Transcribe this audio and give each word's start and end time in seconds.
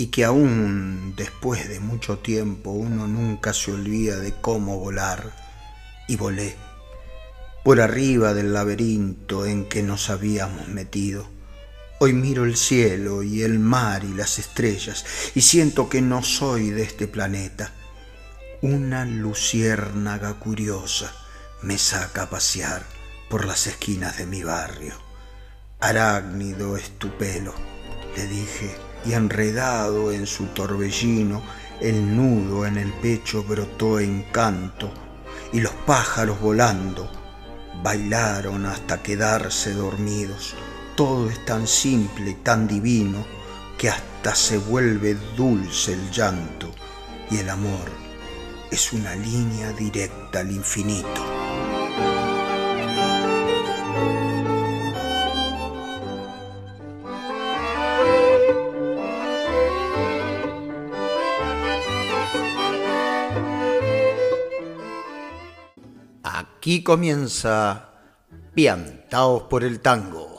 y 0.00 0.06
que 0.06 0.24
aún 0.24 1.14
después 1.16 1.68
de 1.68 1.80
mucho 1.80 2.18
tiempo 2.18 2.70
uno 2.70 3.08
nunca 3.08 3.52
se 3.52 3.72
olvida 3.72 4.20
de 4.20 4.32
cómo 4.32 4.78
volar. 4.78 5.34
Y 6.06 6.16
volé 6.16 6.56
por 7.64 7.80
arriba 7.80 8.32
del 8.32 8.54
laberinto 8.54 9.44
en 9.44 9.68
que 9.68 9.82
nos 9.82 10.08
habíamos 10.08 10.68
metido. 10.68 11.28
Hoy 11.98 12.12
miro 12.12 12.44
el 12.44 12.56
cielo 12.56 13.24
y 13.24 13.42
el 13.42 13.58
mar 13.58 14.04
y 14.04 14.14
las 14.14 14.38
estrellas 14.38 15.04
y 15.34 15.40
siento 15.40 15.88
que 15.88 16.00
no 16.00 16.22
soy 16.22 16.70
de 16.70 16.84
este 16.84 17.08
planeta. 17.08 17.72
Una 18.62 19.04
luciérnaga 19.04 20.34
curiosa 20.34 21.12
me 21.60 21.76
saca 21.76 22.22
a 22.22 22.30
pasear 22.30 22.86
por 23.28 23.44
las 23.44 23.66
esquinas 23.66 24.16
de 24.16 24.26
mi 24.26 24.44
barrio. 24.44 24.94
Arácnido 25.80 26.76
es 26.76 26.96
tu 26.98 27.10
pelo, 27.18 27.52
le 28.16 28.26
dije, 28.28 28.87
y 29.04 29.12
enredado 29.12 30.12
en 30.12 30.26
su 30.26 30.46
torbellino, 30.46 31.42
el 31.80 32.16
nudo 32.16 32.66
en 32.66 32.76
el 32.76 32.92
pecho 32.92 33.44
brotó 33.44 34.00
encanto, 34.00 34.92
y 35.52 35.60
los 35.60 35.72
pájaros 35.72 36.40
volando 36.40 37.10
bailaron 37.82 38.66
hasta 38.66 39.02
quedarse 39.02 39.72
dormidos. 39.72 40.54
Todo 40.96 41.30
es 41.30 41.44
tan 41.44 41.66
simple 41.66 42.34
tan 42.42 42.66
divino 42.66 43.24
que 43.78 43.88
hasta 43.88 44.34
se 44.34 44.58
vuelve 44.58 45.16
dulce 45.36 45.92
el 45.92 46.10
llanto 46.10 46.74
y 47.30 47.38
el 47.38 47.48
amor 47.48 47.88
es 48.70 48.92
una 48.92 49.14
línea 49.14 49.72
directa 49.72 50.40
al 50.40 50.50
infinito. 50.50 51.37
Aquí 66.68 66.82
comienza 66.82 67.94
Piantaos 68.52 69.44
por 69.44 69.64
el 69.64 69.80
Tango. 69.80 70.36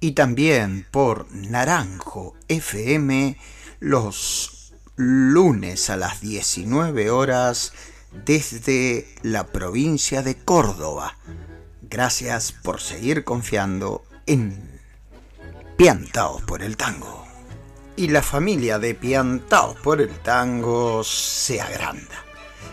y 0.00 0.12
también 0.12 0.86
por 0.90 1.30
Naranjo 1.32 2.34
FM 2.48 3.38
los 3.80 4.72
lunes 4.96 5.90
a 5.90 5.96
las 5.96 6.20
19 6.20 7.10
horas 7.10 7.72
desde 8.24 9.08
la 9.22 9.46
provincia 9.46 10.22
de 10.22 10.36
Córdoba. 10.36 11.16
Gracias 11.82 12.52
por 12.52 12.80
seguir 12.80 13.24
confiando 13.24 14.04
en 14.26 14.80
Piantaos 15.76 16.42
por 16.42 16.62
el 16.62 16.76
Tango. 16.76 17.24
Y 17.96 18.08
la 18.08 18.22
familia 18.22 18.78
de 18.78 18.94
Piantaos 18.94 19.76
por 19.80 20.00
el 20.00 20.10
Tango 20.20 21.02
se 21.02 21.60
agranda 21.60 22.23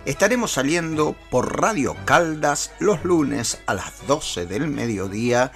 Estaremos 0.05 0.53
saliendo 0.53 1.15
por 1.29 1.61
Radio 1.61 1.95
Caldas 2.05 2.71
los 2.79 3.03
lunes 3.03 3.59
a 3.67 3.75
las 3.75 4.07
12 4.07 4.47
del 4.47 4.67
mediodía 4.67 5.51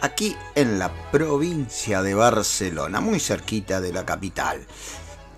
aquí 0.00 0.34
en 0.54 0.78
la 0.78 0.90
provincia 1.10 2.00
de 2.00 2.14
Barcelona, 2.14 3.02
muy 3.02 3.20
cerquita 3.20 3.82
de 3.82 3.92
la 3.92 4.06
capital. 4.06 4.66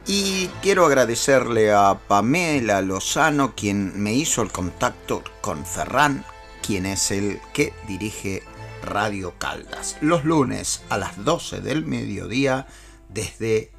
Y 0.06 0.46
quiero 0.62 0.86
agradecerle 0.86 1.72
a 1.72 1.98
Pamela 2.06 2.80
Lozano, 2.80 3.56
quien 3.56 4.00
me 4.00 4.14
hizo 4.14 4.42
el 4.42 4.52
contacto 4.52 5.24
con 5.40 5.66
Ferran, 5.66 6.24
quien 6.62 6.86
es 6.86 7.10
el 7.10 7.40
que 7.52 7.74
dirige 7.88 8.44
Radio 8.84 9.34
Caldas. 9.38 9.96
Los 10.00 10.24
lunes 10.24 10.82
a 10.90 10.96
las 10.96 11.24
12 11.24 11.60
del 11.60 11.84
mediodía 11.84 12.68
desde 13.08 13.72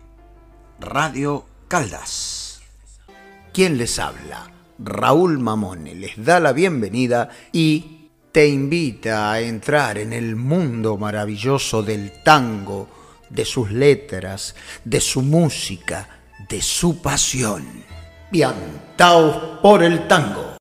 Radio 0.82 1.46
Caldas. 1.70 2.49
¿Quién 3.60 3.78
les 3.78 4.00
habla? 4.00 4.50
Raúl 4.80 5.38
Mamone 5.38 5.94
les 5.94 6.24
da 6.24 6.40
la 6.40 6.54
bienvenida 6.54 7.28
y 7.52 8.08
te 8.32 8.48
invita 8.48 9.34
a 9.34 9.42
entrar 9.42 9.98
en 9.98 10.14
el 10.14 10.38
mundo 10.38 10.96
maravilloso 10.96 11.84
del 11.84 12.24
tango, 12.24 12.88
de 13.30 13.44
sus 13.44 13.70
letras, 13.70 14.56
de 14.86 15.02
su 15.02 15.24
música, 15.24 16.08
de 16.48 16.62
su 16.62 17.02
pasión. 17.02 17.84
Piantaos 18.32 19.60
por 19.62 19.84
el 19.84 20.08
tango. 20.08 20.56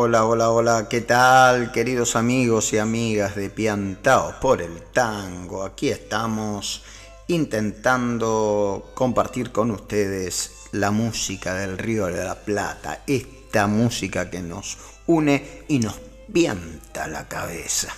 Hola, 0.00 0.26
hola, 0.26 0.50
hola, 0.52 0.88
¿qué 0.88 1.00
tal 1.00 1.72
queridos 1.72 2.14
amigos 2.14 2.72
y 2.72 2.78
amigas 2.78 3.34
de 3.34 3.50
Piantaos 3.50 4.36
por 4.36 4.62
el 4.62 4.80
Tango? 4.92 5.64
Aquí 5.64 5.88
estamos 5.88 6.84
intentando 7.26 8.92
compartir 8.94 9.50
con 9.50 9.72
ustedes 9.72 10.52
la 10.70 10.92
música 10.92 11.52
del 11.54 11.76
Río 11.76 12.06
de 12.06 12.24
la 12.24 12.36
Plata, 12.36 13.02
esta 13.08 13.66
música 13.66 14.30
que 14.30 14.40
nos 14.40 14.78
une 15.08 15.64
y 15.66 15.80
nos 15.80 15.98
pianta 16.32 17.08
la 17.08 17.26
cabeza. 17.26 17.92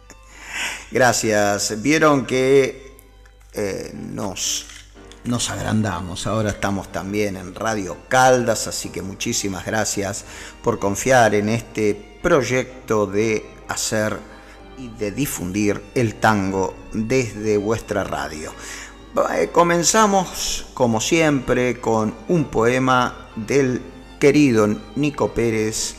Gracias, 0.90 1.82
vieron 1.82 2.24
que 2.24 2.96
eh, 3.52 3.90
nos 3.92 4.64
nos 5.24 5.50
agrandamos. 5.50 6.26
Ahora 6.26 6.50
estamos 6.50 6.90
también 6.90 7.36
en 7.36 7.54
Radio 7.54 7.96
Caldas, 8.08 8.66
así 8.66 8.88
que 8.88 9.02
muchísimas 9.02 9.66
gracias 9.66 10.24
por 10.62 10.78
confiar 10.78 11.34
en 11.34 11.48
este 11.48 12.18
proyecto 12.22 13.06
de 13.06 13.44
hacer 13.68 14.18
y 14.78 14.88
de 14.88 15.12
difundir 15.12 15.82
el 15.94 16.14
tango 16.16 16.74
desde 16.92 17.58
vuestra 17.58 18.04
radio. 18.04 18.52
Eh, 19.34 19.50
comenzamos, 19.52 20.66
como 20.74 21.00
siempre, 21.00 21.80
con 21.80 22.14
un 22.28 22.44
poema 22.44 23.28
del 23.36 23.82
querido 24.18 24.68
Nico 24.96 25.34
Pérez 25.34 25.96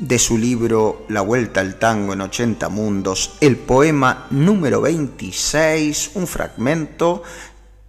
de 0.00 0.18
su 0.18 0.38
libro 0.38 1.04
La 1.08 1.20
Vuelta 1.20 1.60
al 1.60 1.78
Tango 1.78 2.14
en 2.14 2.22
80 2.22 2.70
Mundos, 2.70 3.36
el 3.40 3.56
poema 3.56 4.26
número 4.30 4.80
26, 4.80 6.12
un 6.14 6.26
fragmento 6.26 7.22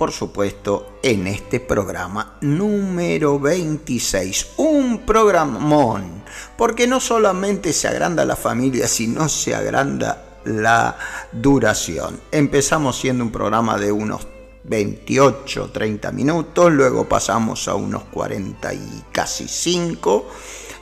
por 0.02 0.12
supuesto, 0.12 0.98
en 1.04 1.28
este 1.28 1.60
programa 1.60 2.38
número 2.42 3.40
26. 3.40 4.54
Un 4.58 5.06
programón, 5.06 6.24
porque 6.58 6.88
no 6.88 7.00
solamente 7.00 7.72
se 7.72 7.88
agranda 7.88 8.26
la 8.26 8.36
familia, 8.36 8.88
sino 8.88 9.30
se 9.30 9.54
agranda 9.54 10.40
la 10.46 10.98
duración. 11.32 12.20
Empezamos 12.32 12.98
siendo 12.98 13.24
un 13.24 13.32
programa 13.32 13.78
de 13.78 13.92
unos 13.92 14.26
28, 14.64 15.70
30 15.72 16.12
minutos, 16.12 16.72
luego 16.72 17.08
pasamos 17.08 17.68
a 17.68 17.76
unos 17.76 18.06
40 18.06 18.74
y 18.74 19.04
casi 19.12 19.48
5 19.48 20.28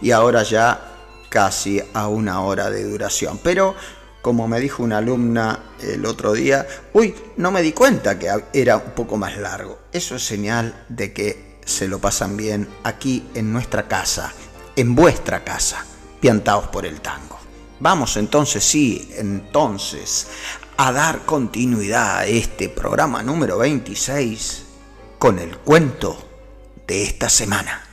y 0.01 0.11
ahora 0.11 0.43
ya 0.43 1.25
casi 1.27 1.81
a 1.93 2.07
una 2.07 2.39
hora 2.39 2.69
de 2.69 2.85
duración. 2.85 3.37
Pero 3.43 3.75
como 4.21 4.47
me 4.47 4.59
dijo 4.59 4.83
una 4.83 4.97
alumna 4.97 5.63
el 5.81 6.05
otro 6.05 6.33
día, 6.33 6.67
uy, 6.93 7.15
no 7.37 7.51
me 7.51 7.61
di 7.61 7.71
cuenta 7.71 8.19
que 8.19 8.29
era 8.53 8.77
un 8.77 8.91
poco 8.91 9.17
más 9.17 9.37
largo. 9.37 9.79
Eso 9.91 10.15
es 10.15 10.23
señal 10.25 10.85
de 10.89 11.13
que 11.13 11.59
se 11.65 11.87
lo 11.87 11.99
pasan 11.99 12.35
bien 12.35 12.67
aquí 12.83 13.29
en 13.35 13.53
nuestra 13.53 13.87
casa, 13.87 14.33
en 14.75 14.95
vuestra 14.95 15.43
casa, 15.43 15.85
piantados 16.19 16.67
por 16.67 16.85
el 16.85 17.01
tango. 17.01 17.39
Vamos 17.79 18.17
entonces, 18.17 18.63
sí, 18.63 19.09
entonces, 19.15 20.27
a 20.75 20.91
dar 20.91 21.25
continuidad 21.25 22.17
a 22.17 22.25
este 22.25 22.69
programa 22.69 23.23
número 23.23 23.57
26 23.57 24.65
con 25.17 25.39
el 25.39 25.57
cuento 25.57 26.17
de 26.87 27.03
esta 27.03 27.29
semana. 27.29 27.88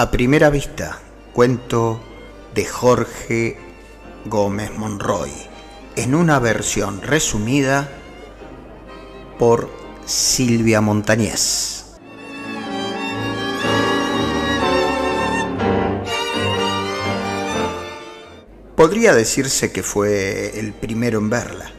A 0.00 0.12
primera 0.12 0.48
vista, 0.48 1.00
cuento 1.32 2.00
de 2.54 2.64
Jorge 2.64 3.58
Gómez 4.26 4.70
Monroy, 4.78 5.32
en 5.96 6.14
una 6.14 6.38
versión 6.38 7.02
resumida 7.02 7.90
por 9.40 9.68
Silvia 10.06 10.80
Montañez. 10.80 11.86
Podría 18.76 19.16
decirse 19.16 19.72
que 19.72 19.82
fue 19.82 20.60
el 20.60 20.74
primero 20.74 21.18
en 21.18 21.28
verla. 21.28 21.72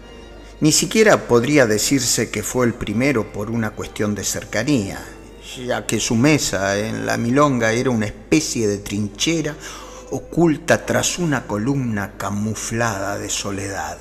Ni 0.59 0.73
siquiera 0.73 1.25
podría 1.29 1.67
decirse 1.67 2.29
que 2.29 2.43
fue 2.43 2.65
el 2.65 2.73
primero 2.73 3.31
por 3.31 3.49
una 3.49 3.71
cuestión 3.71 4.13
de 4.13 4.25
cercanía, 4.25 4.99
ya 5.57 5.85
que 5.85 5.99
su 5.99 6.15
mesa 6.15 6.77
en 6.77 7.05
la 7.05 7.17
milonga 7.17 7.71
era 7.71 7.89
una 7.89 8.05
especie 8.05 8.67
de 8.67 8.77
trinchera 8.77 9.55
oculta 10.11 10.85
tras 10.85 11.19
una 11.19 11.45
columna 11.45 12.13
camuflada 12.17 13.17
de 13.17 13.29
soledad. 13.29 13.97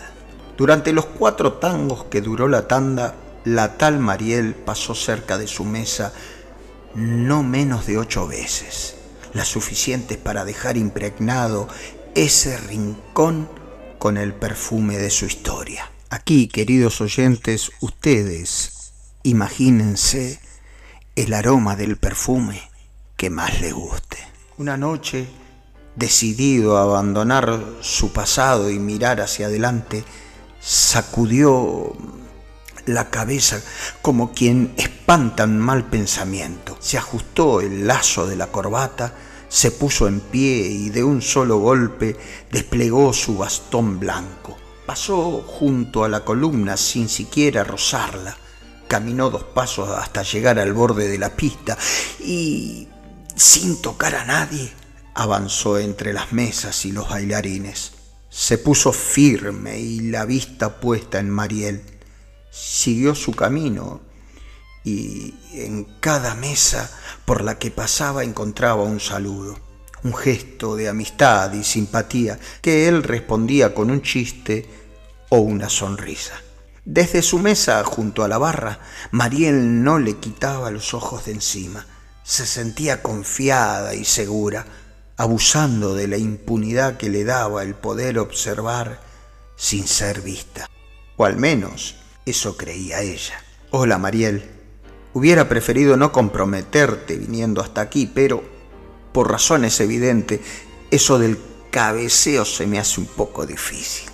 Durante 0.57 0.93
los 0.93 1.07
cuatro 1.07 1.55
tangos 1.55 2.05
que 2.05 2.21
duró 2.21 2.49
la 2.49 2.67
tanda, 2.67 3.15
la 3.45 3.77
tal 3.77 3.99
Mariel 3.99 4.55
pasó 4.55 4.95
cerca 4.95 5.39
de 5.39 5.47
su 5.47 5.65
mesa 5.65 6.13
no 6.95 7.43
menos 7.43 7.87
de 7.87 7.99
ocho 7.99 8.27
veces, 8.27 8.97
las 9.35 9.49
suficientes 9.49 10.17
para 10.17 10.45
dejar 10.45 10.77
impregnado 10.77 11.69
ese 12.15 12.57
rincón 12.57 13.49
con 13.99 14.17
el 14.17 14.35
perfume 14.35 14.99
de 14.99 15.11
su 15.11 15.27
historia. 15.27 15.91
Aquí, 16.11 16.49
queridos 16.49 17.01
oyentes, 17.01 17.71
ustedes 17.81 18.93
imagínense 19.23 20.41
el 21.23 21.35
aroma 21.35 21.75
del 21.75 21.97
perfume 21.97 22.71
que 23.17 23.29
más 23.29 23.61
les 23.61 23.73
guste. 23.73 24.19
Una 24.57 24.77
noche 24.77 25.27
decidido 25.97 26.79
a 26.79 26.83
abandonar 26.83 27.61
su 27.81 28.13
pasado 28.13 28.71
y 28.71 28.79
mirar 28.79 29.21
hacia 29.21 29.47
adelante, 29.47 30.05
sacudió 30.61 31.93
la 32.87 33.11
cabeza 33.11 33.61
como 34.01 34.33
quien 34.33 34.73
espanta 34.77 35.43
un 35.43 35.59
mal 35.59 35.87
pensamiento. 35.87 36.77
Se 36.79 36.99
ajustó 36.99 37.61
el 37.61 37.89
lazo 37.89 38.29
de 38.29 38.37
la 38.37 38.47
corbata, 38.47 39.13
se 39.49 39.73
puso 39.73 40.07
en 40.07 40.21
pie 40.21 40.69
y 40.69 40.91
de 40.91 41.03
un 41.03 41.21
solo 41.21 41.59
golpe 41.59 42.17
desplegó 42.53 43.13
su 43.13 43.37
bastón 43.37 43.99
blanco. 43.99 44.57
Pasó 44.87 45.43
junto 45.45 46.05
a 46.05 46.09
la 46.09 46.21
columna 46.21 46.77
sin 46.77 47.09
siquiera 47.09 47.65
rozarla. 47.65 48.37
Caminó 48.89 49.31
dos 49.31 49.45
pasos 49.45 49.91
hasta 49.91 50.23
llegar 50.23 50.59
al 50.59 50.73
borde 50.73 51.09
de 51.09 51.19
la 51.19 51.37
pista 51.37 51.77
y, 52.21 52.89
sin 53.37 53.81
tocar 53.83 54.15
a 54.15 54.25
nadie, 54.25 54.73
avanzó 55.15 55.79
entre 55.79 56.13
las 56.13 56.33
mesas 56.33 56.85
y 56.87 56.93
los 56.93 57.09
bailarines. 57.09 57.93
Se 58.31 58.57
puso 58.57 58.93
firme 58.93 59.79
y 59.79 60.01
la 60.01 60.25
vista 60.25 60.81
puesta 60.81 61.19
en 61.19 61.29
Mariel. 61.29 61.83
Siguió 62.51 63.15
su 63.15 63.33
camino 63.33 64.01
y 64.85 65.35
en 65.53 65.85
cada 66.01 66.35
mesa 66.35 66.91
por 67.25 67.43
la 67.43 67.59
que 67.59 67.71
pasaba 67.71 68.25
encontraba 68.25 68.85
un 68.85 69.01
saludo, 69.01 69.59
un 70.03 70.15
gesto 70.15 70.77
de 70.77 70.89
amistad 70.89 71.53
y 71.53 71.63
simpatía 71.63 72.39
que 72.63 72.89
él 72.89 73.03
respondía 73.03 73.75
con 73.75 73.91
un 73.91 74.03
chiste 74.03 74.67
o 75.29 75.39
una 75.39 75.69
sonrisa. 75.69 76.41
Desde 76.91 77.21
su 77.21 77.39
mesa 77.39 77.85
junto 77.85 78.25
a 78.25 78.29
la 78.29 78.39
barra, 78.39 78.81
Mariel 79.11 79.85
no 79.85 79.99
le 79.99 80.17
quitaba 80.17 80.71
los 80.71 80.95
ojos 80.95 81.27
de 81.27 81.33
encima. 81.33 81.85
Se 82.25 82.47
sentía 82.47 83.03
confiada 83.03 83.95
y 83.95 84.07
segura 84.07 84.65
abusando 85.19 85.95
de 85.95 86.09
la 86.09 86.17
impunidad 86.17 86.97
que 86.97 87.11
le 87.11 87.25
daba 87.25 87.63
el 87.63 87.75
poder 87.75 88.19
observar 88.19 89.03
sin 89.55 89.87
ser 89.87 90.23
vista. 90.23 90.67
O 91.19 91.27
al 91.27 91.37
menos 91.37 91.97
eso 92.25 92.57
creía 92.57 93.03
ella. 93.03 93.39
Hola, 93.71 93.99
Mariel. 93.99 94.49
Hubiera 95.13 95.47
preferido 95.47 95.99
no 95.99 96.11
comprometerte 96.11 97.17
viniendo 97.17 97.61
hasta 97.61 97.83
aquí, 97.83 98.07
pero 98.07 98.43
por 99.13 99.31
razones 99.31 99.79
evidentes, 99.81 100.41
eso 100.91 101.19
del 101.19 101.39
cabeceo 101.71 102.47
se 102.47 102.67
me 102.67 102.79
hace 102.79 102.99
un 102.99 103.09
poco 103.09 103.45
difícil. 103.45 104.09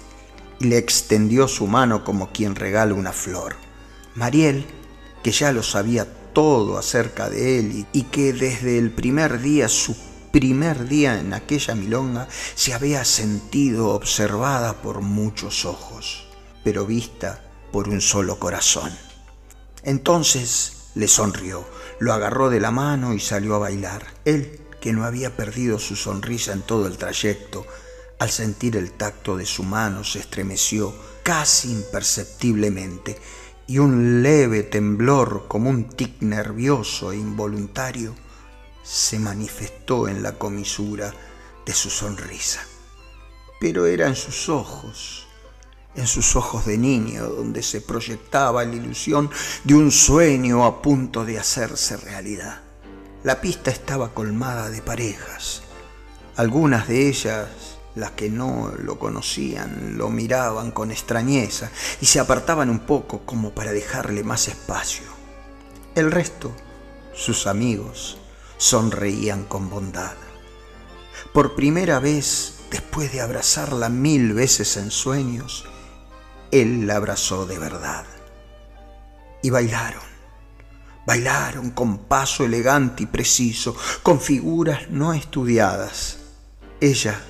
Le 0.65 0.79
extendió 0.79 1.47
su 1.47 1.67
mano 1.67 2.05
como 2.05 2.33
quien 2.33 2.55
regala 2.55 2.95
una 2.95 3.13
flor. 3.13 3.57
Mariel, 4.15 4.65
que 5.23 5.31
ya 5.31 5.53
lo 5.53 5.63
sabía 5.63 6.07
todo 6.33 6.79
acerca 6.79 7.29
de 7.29 7.59
él 7.59 7.87
y, 7.93 8.03
que 8.05 8.33
desde 8.33 8.79
el 8.79 8.91
primer 8.91 9.43
día 9.43 9.69
su 9.69 9.95
primer 10.33 10.89
día 10.89 11.21
en 11.21 11.35
aquella 11.35 11.75
milonga 11.75 12.29
se 12.55 12.73
había 12.73 13.05
sentido 13.05 13.91
observada 13.91 14.81
por 14.81 15.03
muchos 15.03 15.67
ojos, 15.67 16.29
pero 16.65 16.87
vista 16.87 17.45
por 17.71 17.91
un 17.91 18.01
solo 18.01 18.39
corazón. 18.39 18.91
Entonces 19.83 20.89
le 20.95 21.09
sonrió, 21.09 21.69
lo 21.99 22.15
agarró 22.15 22.49
de 22.49 22.61
la 22.61 22.71
mano 22.71 23.13
y 23.13 23.21
salió 23.21 23.57
a 23.57 23.59
bailar. 23.59 24.07
Él, 24.25 24.61
que 24.81 24.95
no 24.95 25.05
había 25.05 25.37
perdido 25.37 25.79
su 25.79 25.95
sonrisa 25.95 26.55
en 26.55 26.63
todo 26.63 26.87
el 26.87 26.97
trayecto, 26.97 27.67
al 28.19 28.31
sentir 28.31 28.77
el 28.77 28.93
tacto 28.93 29.37
de 29.37 29.47
su 29.47 29.63
mano 29.63 30.05
se 30.05 30.21
estremeció 30.21 30.95
casi 31.23 31.73
imperceptiblemente 31.73 33.19
y 33.67 33.79
un 33.79 34.23
leve 34.23 34.63
temblor 34.63 35.47
como 35.49 35.71
un 35.71 35.89
tic 35.89 36.21
nervioso 36.21 37.13
e 37.13 37.17
involuntario 37.17 38.15
se 38.83 39.19
manifestó 39.19 40.09
en 40.09 40.23
la 40.23 40.33
comisura 40.33 41.13
de 41.65 41.73
su 41.73 41.89
sonrisa. 41.89 42.61
Pero 43.59 43.87
era 43.87 44.07
en 44.07 44.17
sus 44.17 44.51
ojos, 44.51 45.27
en 45.95 46.07
sus 46.07 46.37
ojos 46.37 46.67
de 46.67 46.77
niño, 46.77 47.25
donde 47.25 47.63
se 47.63 47.81
proyectaba 47.81 48.65
la 48.65 48.75
ilusión 48.75 49.31
de 49.65 49.75
un 49.75 49.91
sueño 49.91 50.67
a 50.67 50.83
punto 50.83 51.25
de 51.25 51.39
hacerse 51.39 51.97
realidad. 51.97 52.61
La 53.23 53.41
pista 53.41 53.71
estaba 53.71 54.13
colmada 54.13 54.69
de 54.69 54.83
parejas. 54.83 55.63
Algunas 56.37 56.89
de 56.89 57.09
ellas, 57.09 57.74
las 57.95 58.13
que 58.13 58.29
no 58.29 58.73
lo 58.79 58.99
conocían, 58.99 59.97
lo 59.97 60.09
miraban 60.11 60.71
con 60.71 60.91
extrañeza 60.91 61.71
y 62.01 62.07
se 62.07 62.21
apartaban 62.21 62.71
un 62.71 62.81
poco 62.81 63.21
como 63.25 63.51
para 63.55 63.73
dejarle 63.73 64.25
más 64.25 64.49
espacio. 64.49 65.05
El 65.95 66.11
resto, 66.11 66.53
sus 67.13 67.47
amigos, 67.47 68.19
sonreían 68.57 69.45
con 69.45 69.71
bondad. 69.71 70.15
Por 71.33 71.55
primera 71.55 72.01
vez, 72.01 72.55
después 72.71 73.13
de 73.13 73.21
abrazarla 73.21 73.89
mil 73.89 74.33
veces 74.33 74.77
en 74.77 74.91
sueños, 74.91 75.65
él 76.51 76.87
la 76.87 76.97
abrazó 76.97 77.47
de 77.47 77.59
verdad. 77.59 78.05
Y 79.43 79.51
bailaron, 79.51 80.03
bailaron 81.07 81.71
con 81.71 81.99
paso 81.99 82.45
elegante 82.45 83.03
y 83.03 83.07
preciso, 83.07 83.77
con 84.03 84.21
figuras 84.21 84.91
no 84.91 85.13
estudiadas. 85.13 86.19
Ella, 86.81 87.21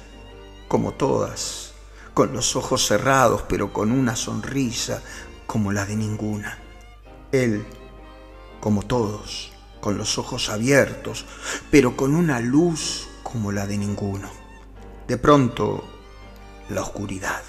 como 0.69 0.93
todas, 0.93 1.73
con 2.15 2.33
los 2.33 2.57
ojos 2.57 2.87
cerrados, 2.87 3.43
pero 3.49 3.73
con 3.73 3.93
una 3.93 4.17
sonrisa 4.17 5.03
como 5.47 5.73
la 5.73 5.85
de 5.87 5.97
ninguna. 5.97 6.59
Él, 7.33 7.65
como 8.61 8.83
todos, 8.83 9.53
con 9.81 9.99
los 9.99 10.17
ojos 10.19 10.49
abiertos, 10.49 11.27
pero 11.71 11.97
con 11.97 12.15
una 12.15 12.41
luz 12.41 13.09
como 13.23 13.53
la 13.53 13.67
de 13.67 13.77
ninguno. 13.77 14.31
De 15.07 15.19
pronto, 15.19 15.85
la 16.71 16.83
oscuridad. 16.83 17.43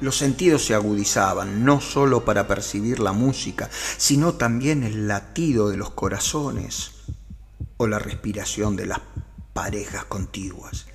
Los 0.00 0.18
sentidos 0.18 0.64
se 0.64 0.74
agudizaban, 0.74 1.64
no 1.64 1.80
sólo 1.80 2.24
para 2.24 2.46
percibir 2.46 3.00
la 3.00 3.12
música, 3.12 3.70
sino 3.96 4.34
también 4.34 4.84
el 4.84 5.08
latido 5.08 5.70
de 5.70 5.78
los 5.78 5.90
corazones 5.90 6.92
o 7.78 7.86
la 7.86 7.98
respiración 7.98 8.76
de 8.76 8.86
las 8.86 9.00
parejas 9.54 10.04
contiguas. 10.04 10.86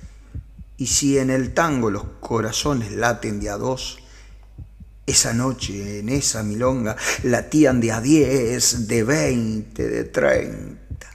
Y 0.82 0.88
si 0.88 1.16
en 1.16 1.30
el 1.30 1.54
tango 1.54 1.92
los 1.92 2.02
corazones 2.18 2.90
laten 2.90 3.38
de 3.38 3.50
a 3.50 3.56
dos, 3.56 4.00
esa 5.06 5.32
noche, 5.32 6.00
en 6.00 6.08
esa 6.08 6.42
milonga, 6.42 6.96
latían 7.22 7.80
de 7.80 7.92
a 7.92 8.00
diez, 8.00 8.88
de 8.88 9.04
veinte, 9.04 9.86
de 9.86 10.02
treinta. 10.02 11.08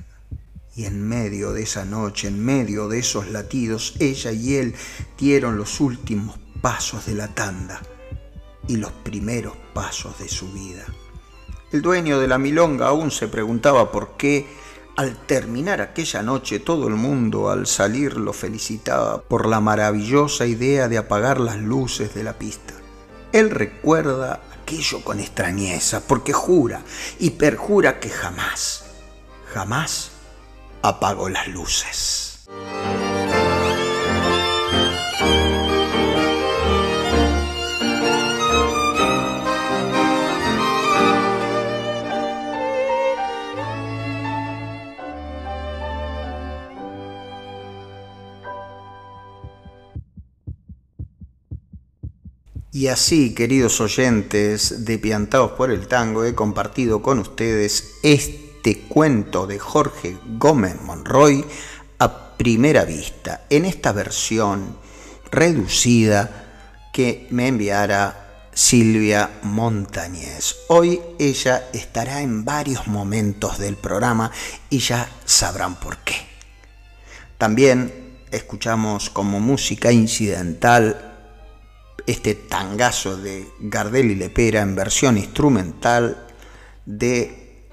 Y 0.73 0.85
en 0.85 1.05
medio 1.05 1.51
de 1.51 1.63
esa 1.63 1.83
noche, 1.83 2.29
en 2.29 2.45
medio 2.45 2.87
de 2.87 2.99
esos 2.99 3.27
latidos, 3.27 3.95
ella 3.99 4.31
y 4.31 4.55
él 4.55 4.73
dieron 5.17 5.57
los 5.57 5.81
últimos 5.81 6.39
pasos 6.61 7.05
de 7.05 7.15
la 7.15 7.27
tanda 7.35 7.81
y 8.69 8.77
los 8.77 8.93
primeros 8.93 9.57
pasos 9.73 10.17
de 10.17 10.29
su 10.29 10.49
vida. 10.53 10.85
El 11.73 11.81
dueño 11.81 12.21
de 12.21 12.29
la 12.29 12.37
milonga 12.37 12.87
aún 12.87 13.11
se 13.11 13.27
preguntaba 13.27 13.91
por 13.91 14.15
qué, 14.15 14.47
al 14.97 15.15
terminar 15.15 15.79
aquella 15.79 16.23
noche, 16.23 16.59
todo 16.59 16.87
el 16.87 16.95
mundo 16.95 17.51
al 17.51 17.67
salir 17.67 18.17
lo 18.17 18.33
felicitaba 18.33 19.21
por 19.21 19.45
la 19.45 19.61
maravillosa 19.61 20.47
idea 20.47 20.87
de 20.87 20.97
apagar 20.97 21.39
las 21.39 21.57
luces 21.57 22.15
de 22.15 22.23
la 22.23 22.33
pista. 22.33 22.73
Él 23.31 23.51
recuerda 23.51 24.41
aquello 24.59 25.03
con 25.03 25.19
extrañeza, 25.19 26.01
porque 26.01 26.33
jura 26.33 26.81
y 27.19 27.29
perjura 27.31 27.99
que 27.99 28.09
jamás, 28.09 28.85
jamás 29.53 30.09
apagó 30.81 31.29
las 31.29 31.47
luces. 31.47 32.47
Y 52.77 52.89
así, 52.89 53.33
queridos 53.33 53.81
oyentes 53.81 54.85
de 54.85 54.99
Piantados 54.99 55.53
por 55.53 55.71
el 55.71 55.87
Tango, 55.87 56.23
he 56.25 56.35
compartido 56.35 57.01
con 57.01 57.17
ustedes 57.17 57.95
este 58.03 58.81
cuento 58.81 59.47
de 59.47 59.57
Jorge 59.57 60.15
Gómez 60.37 60.79
Monroy 60.83 61.43
a 61.97 62.37
primera 62.37 62.85
vista, 62.85 63.45
en 63.49 63.65
esta 63.65 63.93
versión 63.93 64.77
reducida 65.31 66.89
que 66.93 67.25
me 67.31 67.47
enviara 67.47 68.45
Silvia 68.53 69.39
Montañez. 69.41 70.57
Hoy 70.67 71.01
ella 71.17 71.69
estará 71.73 72.21
en 72.21 72.45
varios 72.45 72.85
momentos 72.85 73.57
del 73.57 73.75
programa 73.75 74.29
y 74.69 74.77
ya 74.77 75.09
sabrán 75.25 75.79
por 75.79 75.97
qué. 76.03 76.13
También 77.39 78.19
escuchamos 78.29 79.09
como 79.09 79.39
música 79.39 79.91
incidental 79.91 81.06
este 82.07 82.35
tangazo 82.35 83.17
de 83.17 83.47
Gardel 83.59 84.11
y 84.11 84.15
Lepera 84.15 84.61
en 84.61 84.75
versión 84.75 85.17
instrumental 85.17 86.25
de 86.85 87.67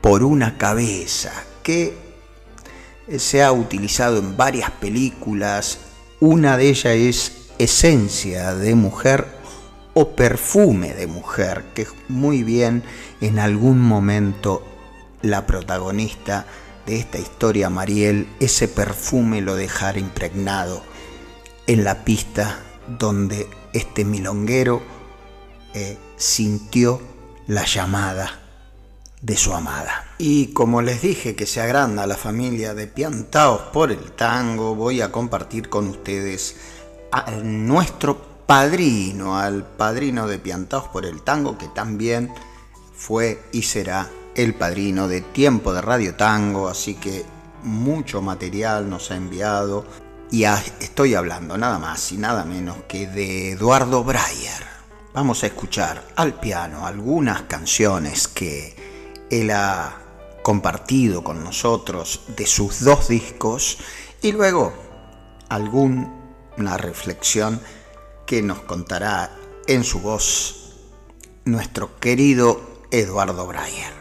Por 0.00 0.24
una 0.24 0.56
cabeza, 0.56 1.30
que 1.62 1.94
se 3.18 3.42
ha 3.42 3.52
utilizado 3.52 4.18
en 4.18 4.36
varias 4.36 4.70
películas. 4.70 5.78
Una 6.20 6.56
de 6.56 6.70
ellas 6.70 6.94
es 6.94 7.32
Esencia 7.58 8.54
de 8.54 8.74
Mujer 8.74 9.26
o 9.92 10.16
Perfume 10.16 10.94
de 10.94 11.06
Mujer, 11.06 11.64
que 11.74 11.86
muy 12.08 12.42
bien 12.42 12.82
en 13.20 13.38
algún 13.38 13.78
momento 13.78 14.64
la 15.20 15.46
protagonista 15.46 16.46
de 16.86 16.98
esta 16.98 17.18
historia, 17.18 17.68
Mariel, 17.68 18.26
ese 18.40 18.68
perfume 18.68 19.42
lo 19.42 19.54
dejara 19.54 19.98
impregnado 19.98 20.82
en 21.66 21.84
la 21.84 22.04
pista 22.04 22.58
donde 22.98 23.48
este 23.72 24.04
milonguero 24.04 24.82
eh, 25.74 25.98
sintió 26.16 27.00
la 27.46 27.64
llamada 27.64 28.40
de 29.22 29.36
su 29.36 29.52
amada. 29.52 30.14
Y 30.18 30.48
como 30.48 30.82
les 30.82 31.02
dije 31.02 31.36
que 31.36 31.46
se 31.46 31.60
agranda 31.60 32.06
la 32.06 32.16
familia 32.16 32.74
de 32.74 32.86
Piantaos 32.86 33.62
por 33.72 33.92
el 33.92 34.12
tango, 34.12 34.74
voy 34.74 35.00
a 35.00 35.12
compartir 35.12 35.68
con 35.68 35.88
ustedes 35.88 36.56
a 37.12 37.30
nuestro 37.42 38.20
padrino, 38.46 39.38
al 39.38 39.64
padrino 39.64 40.26
de 40.26 40.38
Piantaos 40.38 40.88
por 40.88 41.06
el 41.06 41.22
tango, 41.22 41.58
que 41.58 41.68
también 41.68 42.32
fue 42.94 43.42
y 43.52 43.62
será 43.62 44.08
el 44.34 44.54
padrino 44.54 45.08
de 45.08 45.20
Tiempo 45.20 45.72
de 45.72 45.82
Radio 45.82 46.14
Tango, 46.14 46.68
así 46.68 46.94
que 46.94 47.24
mucho 47.62 48.22
material 48.22 48.88
nos 48.88 49.10
ha 49.10 49.16
enviado 49.16 49.84
y 50.30 50.44
estoy 50.44 51.14
hablando 51.14 51.58
nada 51.58 51.78
más 51.78 52.12
y 52.12 52.16
nada 52.16 52.44
menos 52.44 52.76
que 52.88 53.06
de 53.06 53.52
Eduardo 53.52 54.04
Breyer. 54.04 54.70
Vamos 55.12 55.42
a 55.42 55.48
escuchar 55.48 56.06
al 56.14 56.34
piano 56.38 56.86
algunas 56.86 57.42
canciones 57.42 58.28
que 58.28 58.76
él 59.28 59.50
ha 59.50 59.96
compartido 60.42 61.24
con 61.24 61.42
nosotros 61.42 62.22
de 62.36 62.46
sus 62.46 62.84
dos 62.84 63.08
discos 63.08 63.78
y 64.22 64.30
luego 64.30 64.72
alguna 65.48 66.76
reflexión 66.76 67.60
que 68.24 68.40
nos 68.40 68.60
contará 68.60 69.36
en 69.66 69.82
su 69.82 70.00
voz 70.00 70.76
nuestro 71.44 71.98
querido 71.98 72.84
Eduardo 72.92 73.46
Breyer. 73.48 73.99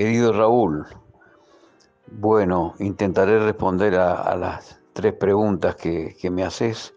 Querido 0.00 0.32
Raúl, 0.32 0.86
bueno, 2.06 2.74
intentaré 2.78 3.38
responder 3.38 3.96
a, 3.96 4.34
las 4.34 4.80
tres 4.94 5.12
preguntas 5.12 5.76
que, 5.76 6.16
me 6.30 6.42
haces 6.42 6.94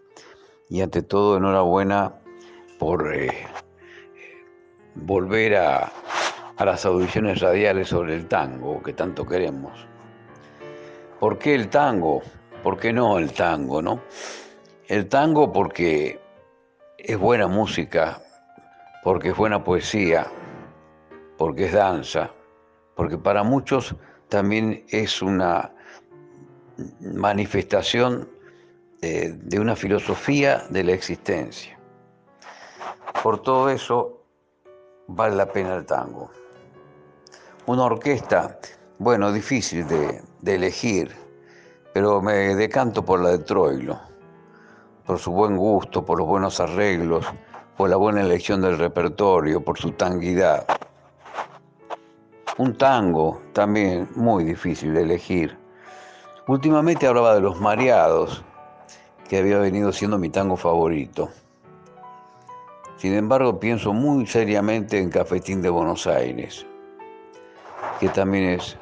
y 0.69 0.79
ante 0.79 1.01
todo 1.01 1.35
enhorabuena 1.35 2.13
por 2.79 3.13
eh, 3.13 3.45
volver 4.95 5.57
a, 5.57 5.91
a 6.55 6.63
las 6.63 6.85
audiciones 6.85 7.41
radiales 7.41 7.89
sobre 7.89 8.15
el 8.15 8.29
tango 8.29 8.81
que 8.81 8.93
tanto 8.93 9.25
queremos. 9.25 9.85
¿Por 11.19 11.37
qué 11.37 11.55
el 11.55 11.67
tango? 11.67 12.21
¿Por 12.63 12.79
qué 12.79 12.93
no 12.93 13.17
el 13.17 13.33
tango, 13.33 13.81
no? 13.81 13.99
El 14.87 15.09
tango 15.09 15.51
porque 15.51 16.21
es 16.97 17.17
buena 17.19 17.47
música, 17.47 18.21
porque 19.03 19.31
es 19.31 19.35
buena 19.35 19.61
poesía, 19.61 20.27
porque 21.37 21.65
es 21.65 21.73
danza 21.73 22.31
porque 22.95 23.17
para 23.17 23.43
muchos 23.43 23.95
también 24.29 24.83
es 24.89 25.21
una 25.21 25.71
manifestación 27.01 28.29
de 29.01 29.59
una 29.59 29.75
filosofía 29.75 30.63
de 30.69 30.83
la 30.83 30.93
existencia. 30.93 31.77
Por 33.21 33.41
todo 33.41 33.69
eso 33.69 34.23
vale 35.07 35.35
la 35.35 35.45
pena 35.45 35.75
el 35.75 35.85
tango. 35.85 36.29
Una 37.65 37.83
orquesta, 37.83 38.59
bueno, 38.99 39.31
difícil 39.31 39.87
de, 39.87 40.21
elegir, 40.45 41.15
pero 41.93 42.21
me 42.21 42.55
decanto 42.55 43.05
por 43.05 43.21
la 43.21 43.29
de 43.29 43.39
Troilo, 43.39 43.99
por 45.05 45.19
su 45.19 45.31
buen 45.31 45.57
gusto, 45.57 46.05
por 46.05 46.17
los 46.17 46.27
buenos 46.27 46.59
arreglos, 46.59 47.25
por 47.77 47.89
la 47.89 47.95
buena 47.95 48.21
elección 48.21 48.61
del 48.61 48.77
repertorio, 48.77 49.63
por 49.63 49.77
su 49.77 49.91
tanguidad. 49.91 50.65
Un 52.57 52.77
tango 52.77 53.41
también 53.51 54.07
muy 54.15 54.43
difícil 54.43 54.93
de 54.93 55.01
elegir. 55.01 55.57
Últimamente 56.47 57.07
hablaba 57.07 57.33
de 57.33 57.41
los 57.41 57.59
mareados, 57.59 58.43
que 59.27 59.39
había 59.39 59.57
venido 59.57 59.91
siendo 59.91 60.19
mi 60.19 60.29
tango 60.29 60.55
favorito. 60.55 61.29
Sin 62.97 63.15
embargo, 63.15 63.59
pienso 63.59 63.91
muy 63.91 64.27
seriamente 64.27 64.99
en 64.99 65.09
Cafetín 65.09 65.63
de 65.63 65.69
Buenos 65.69 66.05
Aires, 66.05 66.63
que 67.99 68.09
también 68.09 68.49
es 68.49 68.77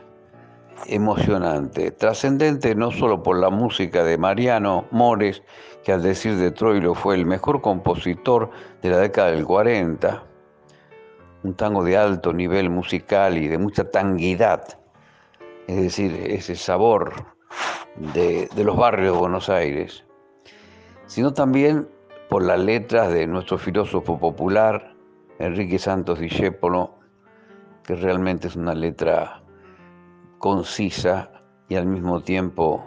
emocionante, 0.87 1.91
trascendente 1.91 2.75
no 2.75 2.91
solo 2.91 3.23
por 3.23 3.39
la 3.39 3.49
música 3.49 4.03
de 4.03 4.17
Mariano 4.17 4.85
Mores, 4.91 5.43
que 5.83 5.93
al 5.93 6.03
decir 6.03 6.35
de 6.35 6.51
Troilo 6.51 6.93
fue 6.93 7.15
el 7.15 7.25
mejor 7.25 7.61
compositor 7.61 8.49
de 8.81 8.89
la 8.89 8.97
década 8.97 9.31
del 9.31 9.45
40, 9.45 10.23
un 11.43 11.53
tango 11.55 11.83
de 11.83 11.97
alto 11.97 12.33
nivel 12.33 12.69
musical 12.69 13.37
y 13.37 13.47
de 13.47 13.57
mucha 13.57 13.89
tanguidad, 13.89 14.79
es 15.67 15.81
decir, 15.81 16.13
ese 16.27 16.55
sabor 16.55 17.13
de, 18.13 18.49
los 18.55 18.77
barrios 18.77 19.13
de 19.13 19.19
Buenos 19.19 19.49
Aires, 19.49 20.03
sino 21.05 21.33
también 21.33 21.87
por 22.29 22.43
las 22.43 22.59
letras 22.59 23.11
de 23.11 23.27
nuestro 23.27 23.57
filósofo 23.57 24.17
popular, 24.19 24.93
Enrique 25.39 25.79
Santos 25.79 26.19
Discépolo, 26.19 26.95
que 27.83 27.95
realmente 27.95 28.47
es 28.47 28.55
una 28.55 28.75
letra 28.75 29.41
concisa 30.37 31.31
y 31.67 31.75
al 31.75 31.87
mismo 31.87 32.21
tiempo 32.21 32.85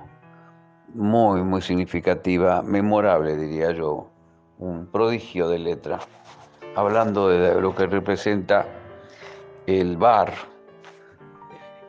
muy, 0.94 1.42
muy 1.42 1.60
significativa, 1.60 2.62
memorable, 2.62 3.36
diría 3.36 3.72
yo, 3.72 4.08
un 4.58 4.86
prodigio 4.86 5.48
de 5.48 5.58
letra, 5.58 5.98
hablando 6.76 7.28
de 7.28 7.60
lo 7.60 7.74
que 7.74 7.86
representa 7.86 8.66
el 9.66 9.96
bar 9.96 10.34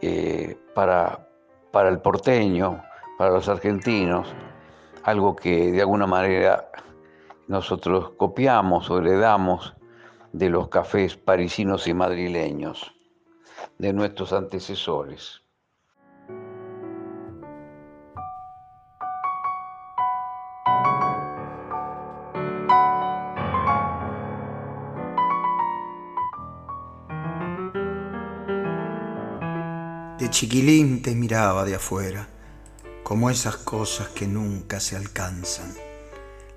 eh, 0.02 0.58
para, 0.74 1.28
para 1.72 1.90
el 1.90 2.00
porteño, 2.00 2.84
para 3.18 3.32
los 3.32 3.50
argentinos, 3.50 4.28
algo 5.04 5.36
que 5.36 5.72
de 5.72 5.82
alguna 5.82 6.08
manera 6.08 6.70
nosotros 7.48 8.12
copiamos 8.18 8.90
o 8.90 9.00
heredamos 9.00 9.76
de 10.34 10.50
los 10.50 10.68
cafés 10.68 11.16
parisinos 11.16 11.88
y 11.88 11.94
madrileños, 11.94 12.94
de 13.78 13.94
nuestros 13.94 14.34
antecesores. 14.34 15.45
Chiquilín 30.36 31.02
te 31.02 31.16
miraba 31.16 31.64
de 31.64 31.76
afuera, 31.76 32.28
como 33.06 33.30
esas 33.30 33.56
cosas 33.56 34.10
que 34.10 34.28
nunca 34.28 34.82
se 34.82 34.98
alcanzan 34.98 35.74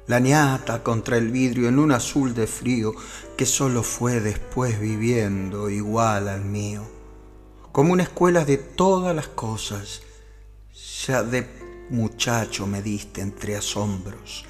la 0.09 0.19
ñata 0.19 0.83
contra 0.83 1.17
el 1.17 1.31
vidrio 1.31 1.69
en 1.69 1.79
un 1.79 1.93
azul 1.93 2.35
de 2.35 2.49
frío 2.49 2.93
que 3.37 3.47
solo 3.47 3.85
fue 3.85 4.19
después 4.19 4.81
viviendo 4.81 5.71
igual 5.71 6.29
al 6.29 6.45
mío, 6.45 6.83
como 7.71 7.93
una 7.93 8.03
escuela 8.03 8.45
de 8.45 8.57
todas 8.57 9.15
las 9.15 9.29
cosas, 9.29 10.03
ya 11.07 11.23
de 11.23 11.47
muchacho 11.91 12.67
me 12.67 12.83
diste 12.83 13.21
entre 13.21 13.55
asombros 13.55 14.45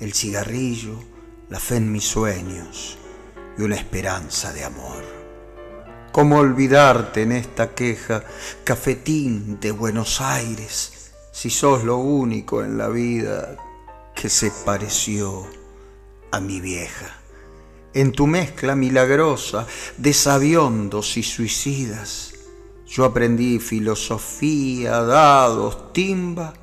el 0.00 0.12
cigarrillo, 0.12 1.02
la 1.48 1.60
fe 1.60 1.76
en 1.76 1.90
mis 1.90 2.04
sueños 2.04 2.98
y 3.56 3.62
una 3.62 3.76
esperanza 3.76 4.52
de 4.52 4.64
amor. 4.64 5.25
¿Cómo 6.16 6.38
olvidarte 6.38 7.24
en 7.24 7.32
esta 7.32 7.74
queja, 7.74 8.24
cafetín 8.64 9.60
de 9.60 9.70
Buenos 9.70 10.22
Aires, 10.22 11.12
si 11.30 11.50
sos 11.50 11.84
lo 11.84 11.98
único 11.98 12.64
en 12.64 12.78
la 12.78 12.88
vida 12.88 13.58
que 14.14 14.30
se 14.30 14.50
pareció 14.64 15.46
a 16.30 16.40
mi 16.40 16.62
vieja. 16.62 17.18
En 17.92 18.12
tu 18.12 18.26
mezcla 18.26 18.74
milagrosa 18.74 19.66
de 19.98 20.14
sabiondos 20.14 21.18
y 21.18 21.22
suicidas, 21.22 22.32
yo 22.86 23.04
aprendí 23.04 23.58
filosofía, 23.58 25.02
dados, 25.02 25.92
timba 25.92 26.54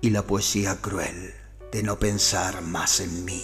y 0.00 0.10
la 0.10 0.22
poesía 0.22 0.80
cruel 0.80 1.34
de 1.72 1.82
no 1.82 1.98
pensar 1.98 2.62
más 2.62 3.00
en 3.00 3.24
mí. 3.24 3.42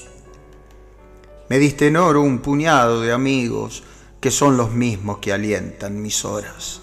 Me 1.48 1.58
diste 1.58 1.88
en 1.88 1.96
oro 1.96 2.22
un 2.22 2.38
puñado 2.38 3.00
de 3.00 3.12
amigos 3.12 3.82
que 4.24 4.30
son 4.30 4.56
los 4.56 4.72
mismos 4.72 5.18
que 5.18 5.34
alientan 5.34 6.00
mis 6.00 6.24
horas 6.24 6.80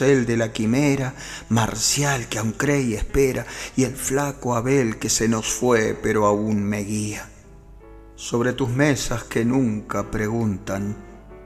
el 0.00 0.26
de 0.26 0.36
la 0.36 0.52
quimera, 0.52 1.14
Marcial 1.48 2.28
que 2.28 2.38
aún 2.38 2.52
cree 2.52 2.82
y 2.82 2.94
espera, 2.94 3.46
y 3.76 3.84
el 3.84 3.96
flaco 3.96 4.54
Abel 4.54 4.98
que 4.98 5.08
se 5.08 5.28
nos 5.28 5.46
fue 5.46 5.98
pero 6.00 6.26
aún 6.26 6.62
me 6.62 6.80
guía. 6.80 7.28
Sobre 8.14 8.52
tus 8.52 8.68
mesas 8.68 9.24
que 9.24 9.44
nunca 9.44 10.10
preguntan, 10.10 10.96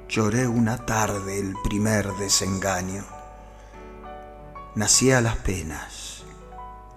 lloré 0.08 0.46
una 0.46 0.84
tarde 0.84 1.38
el 1.38 1.54
primer 1.64 2.12
desengaño. 2.14 3.04
Nací 4.74 5.10
a 5.10 5.20
las 5.20 5.36
penas, 5.36 6.24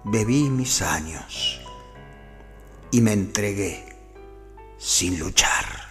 bebí 0.04 0.50
mis 0.50 0.82
años 0.82 1.62
y 2.92 3.02
me 3.02 3.14
entregué 3.14 3.96
sin 4.78 5.18
luchar. 5.18 5.91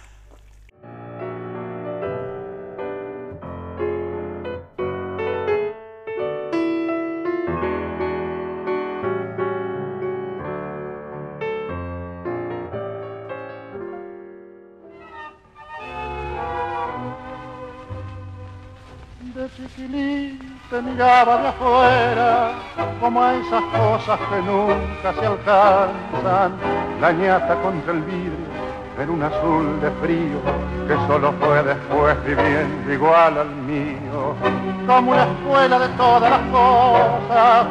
Miraba 20.81 21.37
de 21.37 21.47
afuera 21.47 22.51
como 22.99 23.21
a 23.21 23.35
esas 23.35 23.63
cosas 23.63 24.19
que 24.29 24.41
nunca 24.41 25.13
se 25.19 25.25
alcanzan, 25.25 26.51
la 26.99 27.11
ñata 27.11 27.55
contra 27.61 27.93
el 27.93 28.01
vidrio 28.01 28.51
en 28.99 29.09
un 29.09 29.23
azul 29.23 29.81
de 29.81 29.89
frío 30.01 30.39
que 30.87 30.95
solo 31.07 31.33
fue 31.39 31.63
después 31.63 32.25
viviendo 32.25 32.93
igual 32.93 33.37
al 33.37 33.49
mío, 33.49 34.35
como 34.85 35.11
una 35.11 35.23
escuela 35.23 35.79
de 35.79 35.87
todas 35.89 36.29
las 36.29 36.41
cosas, 36.51 37.67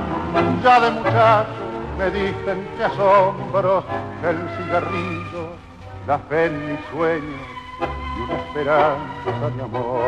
ya 0.63 0.81
de 0.81 0.91
muchacho 0.91 1.61
me 1.99 2.11
dicen 2.11 2.67
que 2.79 2.85
asombros, 2.85 3.85
el 4.27 4.39
cigarrillo, 4.57 5.51
la 6.07 6.19
fe 6.19 6.47
en 6.47 6.71
mis 6.71 6.81
sueños 6.91 7.41
y 8.17 8.21
una 8.23 8.35
esperanza 8.37 9.51
de 9.55 9.63
amor. 9.63 10.01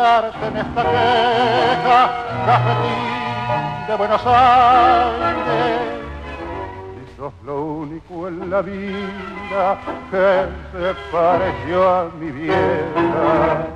¿Cómo 0.00 0.08
olvidarte 0.08 0.46
en 0.46 0.56
esta 0.56 0.82
queja, 0.82 2.10
cafetín 2.46 3.86
de 3.86 3.94
Buenos 3.96 4.22
Aires? 4.24 5.80
Si 6.94 7.16
sos 7.18 7.32
lo 7.44 7.62
único 7.62 8.28
en 8.28 8.48
la 8.48 8.62
vida 8.62 9.78
que 10.10 10.46
se 10.72 10.94
pareció 11.12 11.86
a 11.86 12.08
mi 12.18 12.30
vieja. 12.30 13.66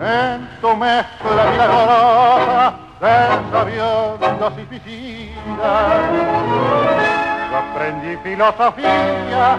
En 0.00 0.48
tu 0.62 0.76
mezcla 0.76 1.44
milagrosa 1.52 2.74
de 3.02 3.16
sabiondos 3.52 4.52
y 4.56 4.64
piscinas, 4.64 6.00
aprendí 7.52 8.16
filosofía, 8.22 9.58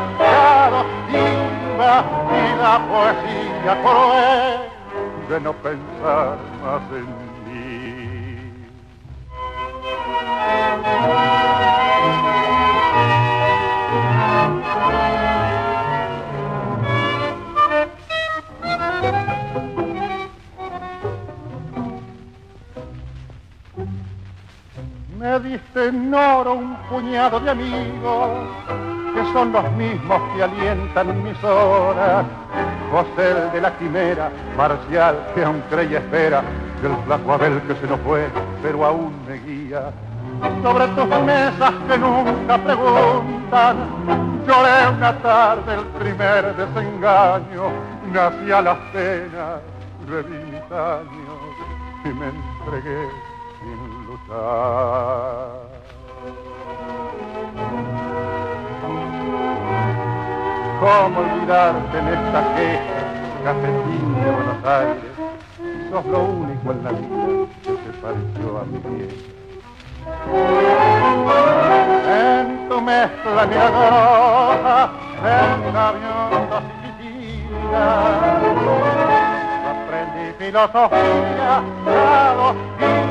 timba 1.11 2.03
y 2.31 2.57
la 2.57 2.79
poesía 2.89 3.77
cruel 3.83 4.64
de 5.29 5.39
no 5.41 5.53
pensar 5.53 6.37
más 6.61 6.81
en 6.91 7.05
mí. 7.45 7.85
Me 25.25 25.39
me 25.39 25.49
diste 25.49 25.87
en 25.87 26.13
oro 26.13 26.53
un 26.53 26.75
puñado 26.87 27.39
de 27.39 27.49
amigos 27.49 28.29
que 29.15 29.33
son 29.33 29.51
los 29.51 29.71
mismos 29.71 30.21
que 30.35 30.43
alientan 30.43 31.23
mis 31.23 31.43
horas. 31.43 32.25
José 32.91 33.31
el 33.31 33.51
de 33.51 33.61
la 33.61 33.75
quimera, 33.75 34.29
marcial 34.55 35.17
que 35.33 35.43
aún 35.43 35.63
cree 35.71 35.97
espera, 35.97 36.43
del 36.79 36.95
flaco 37.05 37.33
Abel 37.33 37.59
que 37.63 37.73
se 37.73 37.87
nos 37.87 37.99
fue, 38.01 38.27
pero 38.61 38.85
aún 38.85 39.15
me 39.27 39.39
guía. 39.39 39.91
Sobre 40.61 40.87
tus 40.89 41.07
mesas 41.07 41.73
que 41.87 41.97
nunca 41.97 42.57
preguntan, 42.59 43.77
lloré 44.45 44.95
una 44.95 45.17
tarde 45.23 45.73
el 45.73 45.85
primer 46.03 46.55
desengaño, 46.55 47.71
nací 48.13 48.51
a 48.51 48.61
las 48.61 48.77
penas, 48.93 49.59
reví 50.07 50.37
mis 50.51 50.71
años 50.71 51.39
y 52.05 52.09
me 52.09 52.27
entregué 52.27 53.34
¿Cómo 54.27 54.39
olvidarte 61.19 61.99
en 61.99 62.07
esta 62.07 62.55
queja, 62.55 62.99
cafetín 63.43 64.15
de 64.15 64.31
Buenos 64.31 64.65
Aires? 64.65 65.13
Lo 65.91 66.19
único 66.23 66.71
en 66.71 66.83
la 66.83 66.89
vida 66.89 67.45
que 67.61 67.69
se 67.69 67.91
pareció 68.01 68.57
a 68.57 68.61
mi 68.65 68.79
vieja. 68.95 69.15
En 72.09 72.45
tu 72.67 72.81
mezcla 72.81 73.45
milagrosa, 73.45 74.89
en 75.21 75.59
gaviotas 75.71 76.63
y 76.99 77.05
aprendí 79.69 80.27
filosofía, 80.39 81.53
la 81.85 83.04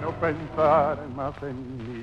no 0.00 0.10
pensar 0.20 1.06
más 1.14 1.34
en 1.42 1.76
mí. 1.76 2.02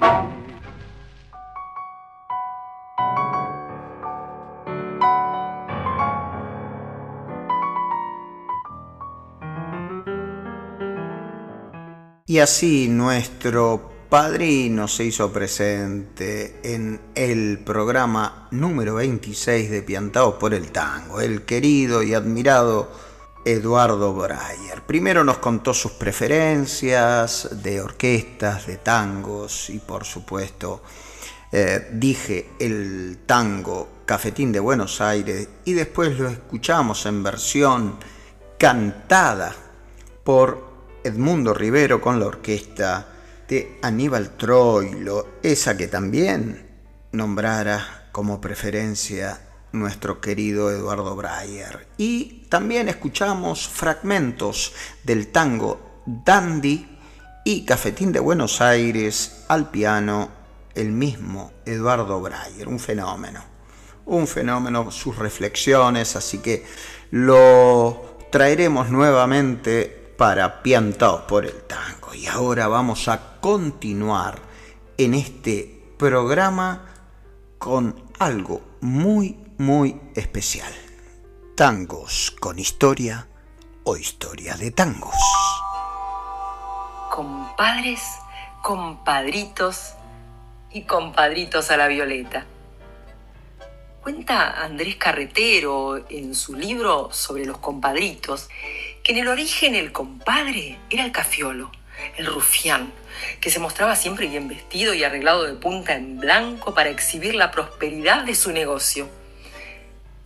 Y 12.30 12.39
así 12.39 12.89
nuestro 12.89 13.89
padrino 14.10 14.88
se 14.88 15.06
hizo 15.06 15.34
presente 15.34 16.60
en 16.63 17.02
el 17.15 17.60
programa 17.65 18.47
número 18.52 18.95
26 18.95 19.71
de 19.71 19.82
Piantados 19.82 20.36
por 20.36 20.54
el 20.54 20.71
Tango, 20.71 21.21
el 21.21 21.43
querido 21.43 22.04
y 22.04 22.13
admirado 22.13 23.07
Eduardo 23.48 24.14
Breyer. 24.14 24.82
Primero 24.86 25.24
nos 25.24 25.38
contó 25.38 25.74
sus 25.74 25.94
preferencias 25.94 27.48
de 27.64 27.80
orquestas, 27.80 28.68
de 28.68 28.76
tangos 28.76 29.70
y 29.70 29.80
por 29.80 30.04
supuesto 30.04 30.84
eh, 31.54 31.88
dije 31.94 32.50
el 32.60 33.20
tango 33.26 34.02
Cafetín 34.06 34.52
de 34.52 34.60
Buenos 34.60 35.00
Aires 35.00 35.48
y 35.64 35.72
después 35.72 36.20
lo 36.20 36.28
escuchamos 36.28 37.06
en 37.06 37.24
versión 37.24 37.96
cantada 38.58 39.56
por 40.26 40.68
Edmundo 41.06 41.54
Rivero 41.54 42.02
con 42.02 42.20
la 42.20 42.26
orquesta 42.26 43.08
de 43.48 43.80
Aníbal 43.82 44.32
Troilo, 44.36 45.36
esa 45.42 45.78
que 45.78 45.88
también 45.88 46.68
nombrara 47.14 48.10
como 48.12 48.42
preferencia 48.42 49.47
nuestro 49.72 50.22
querido 50.22 50.72
Eduardo 50.72 51.16
Breyer. 51.16 51.88
Y 51.98 52.46
también 52.50 52.90
escuchamos 52.90 53.68
fragmentos 53.68 54.74
del 55.04 55.28
tango 55.28 56.02
Dandy 56.06 56.98
y 57.44 57.66
Cafetín 57.66 58.12
de 58.12 58.20
Buenos 58.20 58.62
Aires 58.62 59.46
al 59.48 59.70
piano 59.70 60.30
el 60.76 60.92
mismo 60.92 61.54
Eduardo 61.66 62.22
Breyer, 62.22 62.68
un 62.68 62.80
fenómeno, 62.80 63.44
un 64.06 64.28
fenómeno, 64.28 64.92
sus 64.92 65.18
reflexiones, 65.18 66.16
así 66.16 66.38
que 66.38 66.66
lo 67.12 68.18
traeremos 68.32 68.90
nuevamente 68.90 70.14
para 70.18 70.62
Piantados 70.62 71.22
por 71.22 71.46
el 71.46 71.64
Tango. 71.64 72.14
Y 72.14 72.28
ahora 72.28 72.68
vamos 72.68 73.08
a 73.08 73.40
continuar 73.40 74.40
en 74.98 75.14
este 75.14 75.94
programa 75.98 76.86
con 77.58 77.96
algo 78.20 78.62
muy, 78.82 79.38
muy 79.58 80.00
especial. 80.15 80.72
Tangos 81.56 82.32
con 82.39 82.60
historia 82.60 83.28
o 83.84 83.98
historia 83.98 84.56
de 84.56 84.70
tangos. 84.70 85.15
Compadres, 87.12 88.02
compadritos 88.62 89.93
y 90.72 90.84
compadritos 90.84 91.72
a 91.72 91.78
la 91.78 91.88
violeta. 91.88 92.46
Cuenta 94.04 94.63
Andrés 94.63 94.96
Carretero 94.98 96.06
en 96.08 96.36
su 96.36 96.56
libro 96.56 97.10
sobre 97.12 97.46
los 97.46 97.58
compadritos 97.58 98.50
que 99.04 99.13
en 99.13 99.17
el 99.17 99.28
origen 99.28 99.74
el 99.74 99.91
compadre 99.91 100.78
era 100.91 101.04
el 101.04 101.12
cafiolo, 101.12 101.72
el 102.17 102.28
rufián, 102.28 102.93
que 103.41 103.50
se 103.50 103.60
mostraba 103.60 103.96
siempre 103.96 104.28
bien 104.28 104.48
vestido 104.48 104.93
y 104.93 105.04
arreglado 105.04 105.46
de 105.46 105.54
punta 105.54 105.96
en 105.96 106.20
blanco 106.20 106.76
para 106.76 106.89
exhibir 106.89 107.34
la 107.34 107.50
prosperidad 107.50 108.24
de 108.24 108.36
su 108.36 108.52
negocio. 108.52 109.17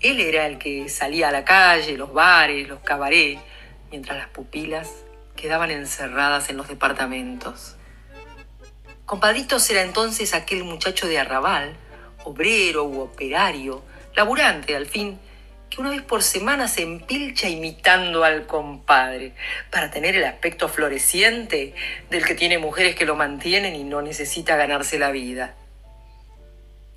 Él 0.01 0.19
era 0.19 0.47
el 0.47 0.57
que 0.57 0.89
salía 0.89 1.29
a 1.29 1.31
la 1.31 1.45
calle, 1.45 1.95
los 1.95 2.11
bares, 2.11 2.67
los 2.67 2.79
cabarets, 2.79 3.39
mientras 3.91 4.17
las 4.17 4.29
pupilas 4.29 4.89
quedaban 5.35 5.69
encerradas 5.69 6.49
en 6.49 6.57
los 6.57 6.67
departamentos. 6.67 7.75
Compadritos 9.05 9.69
era 9.69 9.83
entonces 9.83 10.33
aquel 10.33 10.63
muchacho 10.63 11.07
de 11.07 11.19
arrabal, 11.19 11.75
obrero 12.23 12.85
u 12.85 13.01
operario, 13.01 13.83
laburante 14.15 14.75
al 14.75 14.87
fin, 14.87 15.19
que 15.69 15.81
una 15.81 15.91
vez 15.91 16.01
por 16.01 16.23
semana 16.23 16.67
se 16.67 16.81
empilcha 16.81 17.47
imitando 17.47 18.23
al 18.23 18.47
compadre, 18.47 19.33
para 19.69 19.91
tener 19.91 20.15
el 20.15 20.23
aspecto 20.23 20.67
floreciente 20.67 21.75
del 22.09 22.25
que 22.25 22.33
tiene 22.33 22.57
mujeres 22.57 22.95
que 22.95 23.05
lo 23.05 23.15
mantienen 23.15 23.75
y 23.75 23.83
no 23.83 24.01
necesita 24.01 24.55
ganarse 24.55 24.97
la 24.97 25.11
vida. 25.11 25.55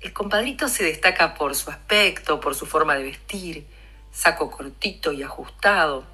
El 0.05 0.13
compadrito 0.13 0.69
se 0.69 0.83
destaca 0.83 1.33
por 1.33 1.55
su 1.55 1.71
aspecto, 1.71 2.39
por 2.39 2.53
su 2.53 2.67
forma 2.67 2.93
de 2.93 3.05
vestir, 3.05 3.65
saco 4.11 4.51
cortito 4.51 5.11
y 5.11 5.23
ajustado, 5.23 6.05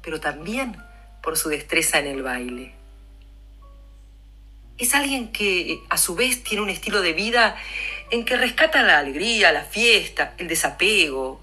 pero 0.00 0.18
también 0.18 0.82
por 1.22 1.36
su 1.36 1.50
destreza 1.50 1.98
en 1.98 2.06
el 2.06 2.22
baile. 2.22 2.72
Es 4.78 4.94
alguien 4.94 5.30
que 5.30 5.78
a 5.90 5.98
su 5.98 6.14
vez 6.14 6.42
tiene 6.42 6.62
un 6.62 6.70
estilo 6.70 7.02
de 7.02 7.12
vida 7.12 7.54
en 8.10 8.24
que 8.24 8.38
rescata 8.38 8.82
la 8.82 8.98
alegría, 8.98 9.52
la 9.52 9.64
fiesta, 9.64 10.32
el 10.38 10.48
desapego, 10.48 11.42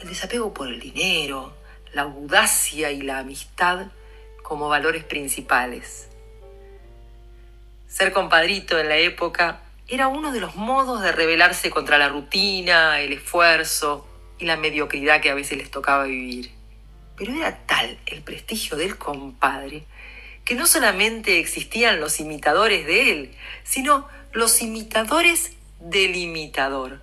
el 0.00 0.08
desapego 0.08 0.54
por 0.54 0.68
el 0.68 0.80
dinero, 0.80 1.54
la 1.92 2.02
audacia 2.02 2.92
y 2.92 3.02
la 3.02 3.18
amistad 3.18 3.88
como 4.42 4.70
valores 4.70 5.04
principales. 5.04 6.08
Ser 7.88 8.10
compadrito 8.10 8.78
en 8.78 8.88
la 8.88 8.96
época 8.96 9.60
era 9.90 10.06
uno 10.06 10.30
de 10.30 10.40
los 10.40 10.54
modos 10.54 11.02
de 11.02 11.10
rebelarse 11.10 11.68
contra 11.68 11.98
la 11.98 12.08
rutina, 12.08 13.00
el 13.00 13.12
esfuerzo 13.12 14.06
y 14.38 14.44
la 14.44 14.56
mediocridad 14.56 15.20
que 15.20 15.30
a 15.30 15.34
veces 15.34 15.58
les 15.58 15.70
tocaba 15.70 16.04
vivir. 16.04 16.52
Pero 17.16 17.34
era 17.34 17.66
tal 17.66 17.98
el 18.06 18.22
prestigio 18.22 18.76
del 18.76 18.96
compadre 18.96 19.84
que 20.44 20.54
no 20.54 20.66
solamente 20.66 21.38
existían 21.38 22.00
los 22.00 22.20
imitadores 22.20 22.86
de 22.86 23.12
él, 23.12 23.34
sino 23.64 24.08
los 24.32 24.62
imitadores 24.62 25.52
del 25.80 26.16
imitador. 26.16 27.02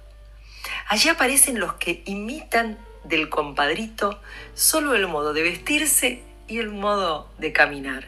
Allí 0.87 1.09
aparecen 1.09 1.59
los 1.59 1.73
que 1.73 2.03
imitan 2.05 2.77
del 3.03 3.29
compadrito 3.29 4.21
solo 4.53 4.95
el 4.95 5.07
modo 5.07 5.33
de 5.33 5.43
vestirse 5.43 6.21
y 6.47 6.59
el 6.59 6.69
modo 6.69 7.29
de 7.37 7.51
caminar. 7.51 8.07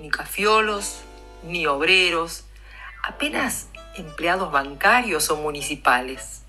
Ni 0.00 0.10
cafiolos, 0.10 1.02
ni 1.42 1.66
obreros, 1.66 2.44
apenas 3.02 3.68
empleados 4.00 4.50
bancarios 4.50 5.30
o 5.30 5.36
municipales. 5.36 6.42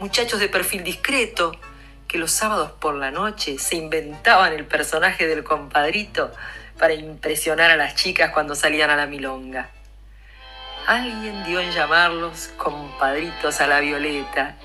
Muchachos 0.00 0.40
de 0.40 0.48
perfil 0.48 0.84
discreto 0.84 1.52
que 2.06 2.18
los 2.18 2.30
sábados 2.30 2.72
por 2.72 2.94
la 2.94 3.10
noche 3.10 3.58
se 3.58 3.76
inventaban 3.76 4.52
el 4.52 4.64
personaje 4.64 5.26
del 5.26 5.44
compadrito 5.44 6.32
para 6.78 6.94
impresionar 6.94 7.70
a 7.70 7.76
las 7.76 7.94
chicas 7.94 8.30
cuando 8.32 8.54
salían 8.54 8.90
a 8.90 8.96
la 8.96 9.06
milonga. 9.06 9.70
Alguien 10.86 11.44
dio 11.44 11.60
en 11.60 11.70
llamarlos 11.70 12.50
compadritos 12.56 13.60
a 13.60 13.66
la 13.66 13.80
violeta 13.80 14.56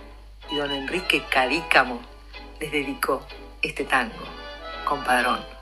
y 0.50 0.56
don 0.56 0.72
Enrique 0.72 1.24
Cadícamo 1.30 2.02
les 2.60 2.72
dedicó 2.72 3.26
este 3.62 3.84
tango, 3.84 4.24
compadrón. 4.86 5.53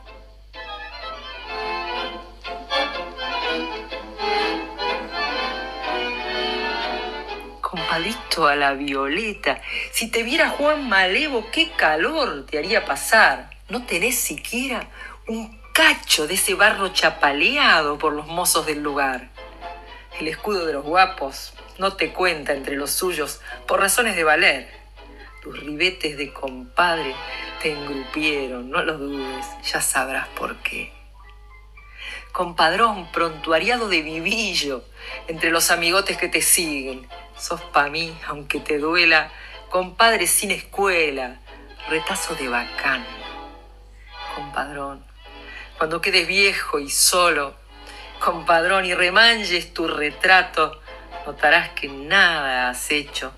Compadrito 7.92 8.48
a 8.48 8.56
la 8.56 8.74
violeta, 8.74 9.62
si 9.92 10.10
te 10.10 10.24
viera 10.24 10.48
Juan 10.48 10.88
Malevo, 10.88 11.52
qué 11.52 11.72
calor 11.72 12.46
te 12.46 12.58
haría 12.58 12.86
pasar. 12.86 13.50
No 13.68 13.86
tenés 13.86 14.18
siquiera 14.18 14.88
un 15.28 15.60
cacho 15.74 16.26
de 16.26 16.36
ese 16.36 16.54
barro 16.54 16.94
chapaleado 16.94 17.98
por 17.98 18.14
los 18.14 18.28
mozos 18.28 18.66
del 18.66 18.82
lugar. 18.82 19.30
El 20.22 20.30
escudo 20.30 20.66
de 20.66 20.72
los 20.72 20.86
guapos 20.86 21.52
no 21.80 21.98
te 21.98 22.14
cuenta 22.14 22.54
entre 22.54 22.78
los 22.78 22.92
suyos 22.92 23.42
por 23.68 23.82
razones 23.82 24.16
de 24.16 24.24
valer. 24.24 24.70
Tus 25.44 25.60
ribetes 25.60 26.16
de 26.16 26.32
compadre 26.32 27.14
te 27.62 27.74
engrupieron, 27.74 28.70
no 28.70 28.84
lo 28.84 28.98
dudes, 28.98 29.46
ya 29.70 29.82
sabrás 29.82 30.30
por 30.30 30.56
qué. 30.60 30.94
Compadrón 32.32 33.12
prontuariado 33.12 33.90
de 33.90 34.02
vivillo 34.02 34.86
entre 35.28 35.52
los 35.52 35.72
amigotes 35.72 36.16
que 36.16 36.30
te 36.30 36.42
siguen, 36.42 37.06
sos 37.42 37.62
pa' 37.62 37.90
mí, 37.90 38.16
aunque 38.28 38.60
te 38.60 38.78
duela, 38.78 39.32
compadre 39.70 40.28
sin 40.28 40.52
escuela, 40.52 41.40
retazo 41.90 42.36
de 42.36 42.48
bacán. 42.48 43.04
Compadrón, 44.36 45.04
cuando 45.78 46.02
quedes 46.02 46.28
viejo 46.28 46.78
y 46.78 46.90
solo, 46.90 47.56
compadrón, 48.20 48.86
y 48.86 48.94
remanches 48.94 49.74
tu 49.74 49.88
retrato, 49.88 50.80
notarás 51.26 51.70
que 51.70 51.88
nada 51.88 52.70
has 52.70 52.92
hecho, 52.92 53.34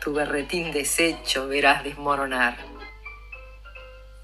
tu 0.00 0.14
berretín 0.14 0.72
deshecho 0.72 1.46
verás 1.46 1.84
desmoronar. 1.84 2.56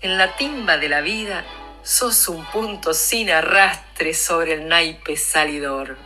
En 0.01 0.17
la 0.17 0.37
timba 0.37 0.79
de 0.79 0.88
la 0.88 1.03
vida 1.03 1.45
sos 1.83 2.29
un 2.29 2.45
punto 2.47 2.95
sin 2.95 3.31
arrastre 3.31 4.14
sobre 4.14 4.55
el 4.55 4.69
naipe 4.69 5.17
salidor. 5.17 5.97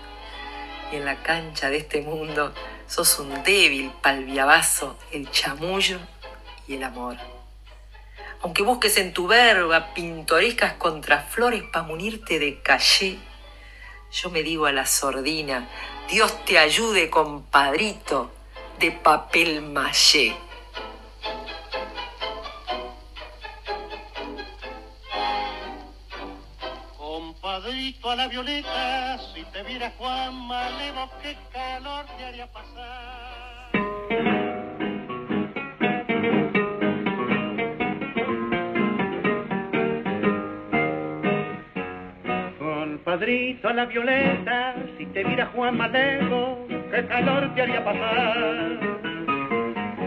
Y 0.90 0.96
en 0.96 1.04
la 1.04 1.22
cancha 1.22 1.70
de 1.70 1.78
este 1.78 2.00
mundo 2.00 2.52
sos 2.92 3.18
un 3.20 3.42
débil 3.42 3.90
palviabazo, 4.02 4.98
el 5.12 5.30
chamullo 5.30 5.98
y 6.68 6.74
el 6.74 6.84
amor. 6.84 7.16
Aunque 8.42 8.62
busques 8.62 8.98
en 8.98 9.14
tu 9.14 9.26
verba 9.26 9.94
pintorescas 9.94 10.74
contraflores 10.74 11.62
para 11.72 11.86
munirte 11.86 12.38
de 12.38 12.60
calle, 12.60 13.18
yo 14.12 14.28
me 14.28 14.42
digo 14.42 14.66
a 14.66 14.72
la 14.72 14.84
sordina, 14.84 15.70
Dios 16.10 16.44
te 16.44 16.58
ayude, 16.58 17.08
compadrito, 17.08 18.30
de 18.78 18.92
papel 18.92 19.62
maché. 19.62 20.36
Compadrito 27.52 28.10
a 28.10 28.16
la 28.16 28.28
violeta, 28.28 29.18
si 29.34 29.44
te 29.52 29.62
viera 29.64 29.92
Juan 29.98 30.34
Malevo, 30.46 31.10
qué 31.22 31.36
calor 31.52 32.06
te 32.16 32.24
haría 32.24 32.46
pasar. 32.46 33.70
Compadrito 42.58 43.68
a 43.68 43.72
la 43.74 43.84
violeta, 43.84 44.74
si 44.96 45.04
te 45.04 45.22
viera 45.22 45.44
Juan 45.54 45.76
Malevo, 45.76 46.66
qué 46.90 47.06
calor 47.06 47.54
te 47.54 47.60
haría 47.60 47.84
pasar. 47.84 48.80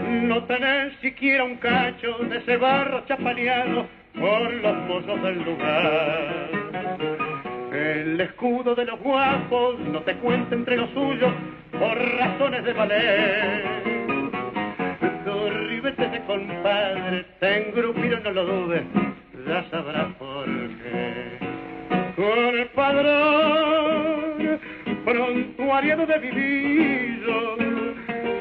No 0.02 0.42
tenés 0.46 0.98
siquiera 1.00 1.44
un 1.44 1.58
cacho 1.58 2.18
de 2.28 2.38
ese 2.38 2.56
barro 2.56 3.06
chapaleado 3.06 3.86
por 4.18 4.52
los 4.52 4.76
mozos 4.88 5.22
del 5.22 5.44
lugar. 5.44 7.35
El 7.76 8.18
escudo 8.18 8.74
de 8.74 8.86
los 8.86 8.98
guapos 9.00 9.78
no 9.80 10.00
te 10.00 10.14
cuenta 10.14 10.54
entre 10.54 10.78
los 10.78 10.88
suyos 10.90 11.30
por 11.72 12.16
razones 12.16 12.64
de 12.64 12.72
valer. 12.72 13.64
Tu 15.26 15.50
ribete 15.68 16.08
de 16.08 16.24
compadre 16.24 17.26
te 17.38 17.68
engrupieron, 17.68 18.22
no 18.22 18.30
lo 18.30 18.46
dudes, 18.46 18.82
ya 19.46 19.62
sabrás 19.70 20.06
por 20.14 20.46
qué. 20.46 21.38
Con 22.16 22.58
el 22.58 22.66
padrón, 22.68 24.58
prontuariado 25.04 26.06
de 26.06 26.18
vivillo, 26.18 27.58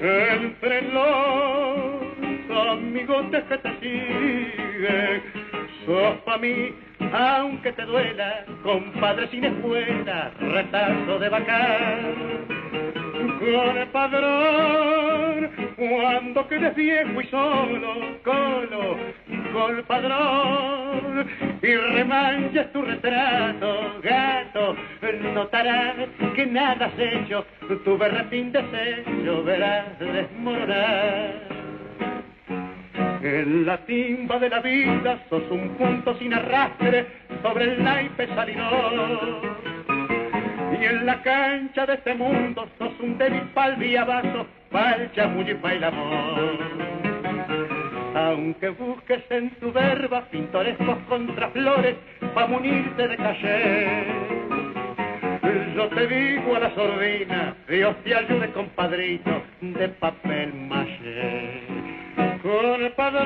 entre 0.01 0.81
los 0.93 2.67
amigotes 2.71 3.43
que 3.43 3.57
te 3.57 3.69
siguen, 3.81 5.23
sos 5.85 6.17
pa' 6.19 6.37
mí 6.37 6.73
aunque 7.13 7.71
te 7.73 7.83
duela, 7.83 8.45
compadre 8.63 9.27
sin 9.29 9.43
escuela, 9.43 10.31
retazo 10.39 11.19
de 11.19 11.29
bacán. 11.29 12.45
Padrón, 13.91 15.49
cuando 15.75 16.47
quedes 16.47 16.75
viejo 16.75 17.21
y 17.21 17.27
solo, 17.27 18.17
colo, 18.23 18.97
padrón, 19.87 21.27
y 21.61 21.75
remanches 21.75 22.71
tu 22.73 22.81
retrato, 22.81 23.99
gato, 24.01 24.75
notarás 25.33 25.95
que 26.35 26.45
nada 26.45 26.87
has 26.87 26.99
hecho, 26.99 27.45
tu 27.83 27.97
berretín 27.97 28.51
desecho 28.51 29.43
verás 29.43 29.97
desmoronar. 29.99 31.64
En 33.25 33.65
la 33.65 33.77
timba 33.87 34.37
de 34.37 34.49
la 34.51 34.59
vida 34.59 35.17
sos 35.31 35.41
un 35.49 35.69
punto 35.79 36.15
sin 36.19 36.31
arrastre 36.31 37.07
sobre 37.41 37.63
el 37.63 37.83
naipe 37.83 38.27
salidor. 38.27 39.41
Y 40.79 40.85
en 40.85 41.07
la 41.07 41.23
cancha 41.23 41.87
de 41.87 41.95
este 41.95 42.13
mundo 42.13 42.69
sos 42.77 42.91
un 42.99 43.17
débil 43.17 43.41
pal 43.55 43.77
vaso, 44.05 44.45
pa'l 44.69 45.11
chamullo 45.15 45.53
y 45.53 45.55
pa'l 45.55 45.83
amor. 45.83 46.59
Aunque 48.13 48.69
busques 48.69 49.23
en 49.31 49.49
tu 49.59 49.71
verba 49.71 50.21
pintorescos 50.29 50.99
contraflores 51.09 51.95
pa' 52.35 52.45
munirte 52.45 53.07
de 53.07 53.17
caché. 53.17 54.03
Yo 55.75 55.87
te 55.87 56.07
digo 56.07 56.55
a 56.57 56.59
la 56.59 56.75
sordina, 56.75 57.55
Dios 57.67 57.95
te 58.03 58.13
ayude 58.13 58.51
compadrito 58.51 59.41
de 59.61 59.89
papel 59.89 60.53
maché 60.53 61.84
con 62.45 62.83
el 62.83 62.91
padrón 62.91 63.23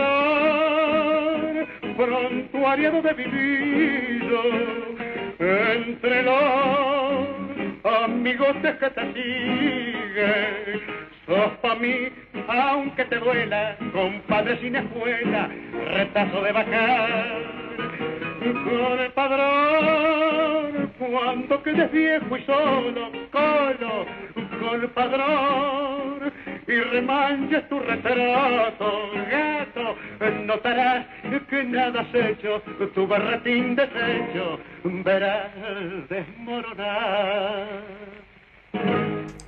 prontuariado 1.97 3.01
de 3.01 3.13
vivido 3.15 4.41
entre 5.39 6.23
los 6.23 7.27
amigotes 7.83 8.77
que 8.77 8.89
te 8.89 9.01
siguen. 9.13 10.81
Sos 11.25 11.51
pa' 11.61 11.75
mí, 11.75 12.07
aunque 12.47 13.03
te 13.05 13.17
duela, 13.17 13.75
compadre 13.91 14.57
sin 14.61 14.77
escuela, 14.77 15.49
retazo 15.85 16.41
de 16.41 16.51
bajar. 16.53 17.49
Con 18.39 18.99
el 18.99 19.11
padrón, 19.11 20.93
cuando 20.97 21.61
quedes 21.61 21.91
viejo 21.91 22.37
y 22.37 22.45
solo, 22.45 23.11
colo, 23.31 24.05
con 24.33 24.81
el 24.81 24.89
padrón, 24.91 26.31
y 26.65 26.79
remanches 26.79 27.67
tu 27.67 27.79
retrato, 27.79 29.09
gato, 29.29 29.95
notarás 30.45 31.05
que 31.49 31.63
nada 31.63 32.01
has 32.01 32.15
hecho, 32.15 32.61
tu 32.93 33.07
barretín 33.07 33.75
deshecho, 33.75 34.59
verás 34.83 35.51
desmoronar. 36.09 37.83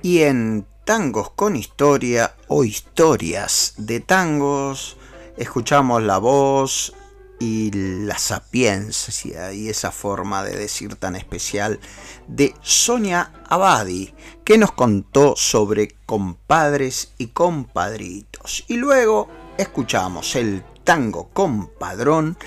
Y 0.02 0.22
en 0.22 0.66
Tangos 0.84 1.30
con 1.30 1.56
Historia 1.56 2.32
o 2.48 2.64
Historias 2.64 3.74
de 3.78 4.00
Tangos, 4.00 4.98
escuchamos 5.38 6.02
la 6.02 6.18
voz 6.18 6.94
y 7.42 7.72
la 7.72 8.18
sapiencia 8.18 9.52
y 9.52 9.68
esa 9.68 9.90
forma 9.90 10.44
de 10.44 10.56
decir 10.56 10.94
tan 10.94 11.16
especial 11.16 11.80
de 12.28 12.54
Sonia 12.62 13.32
Abadi, 13.48 14.14
que 14.44 14.58
nos 14.58 14.70
contó 14.70 15.34
sobre 15.34 15.96
compadres 16.06 17.14
y 17.18 17.28
compadritos. 17.28 18.64
Y 18.68 18.76
luego 18.76 19.28
escuchamos 19.58 20.36
el 20.36 20.62
tango 20.84 21.30
compadrón 21.30 22.38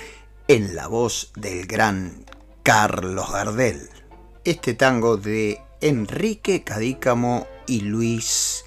en 0.48 0.74
la 0.74 0.86
voz 0.86 1.30
del 1.36 1.66
gran 1.66 2.24
Carlos 2.62 3.30
Gardel. 3.30 3.90
Este 4.44 4.72
tango 4.72 5.18
de 5.18 5.60
Enrique 5.82 6.64
Cadícamo 6.64 7.46
y 7.66 7.80
Luis 7.80 8.64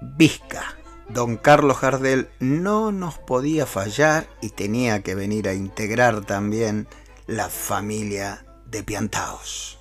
Vizca. 0.00 0.79
Don 1.12 1.36
Carlos 1.36 1.80
Gardel 1.80 2.28
no 2.38 2.92
nos 2.92 3.18
podía 3.18 3.66
fallar 3.66 4.28
y 4.40 4.50
tenía 4.50 5.02
que 5.02 5.16
venir 5.16 5.48
a 5.48 5.54
integrar 5.54 6.24
también 6.24 6.86
la 7.26 7.48
familia 7.48 8.46
de 8.66 8.84
Piantaos. 8.84 9.80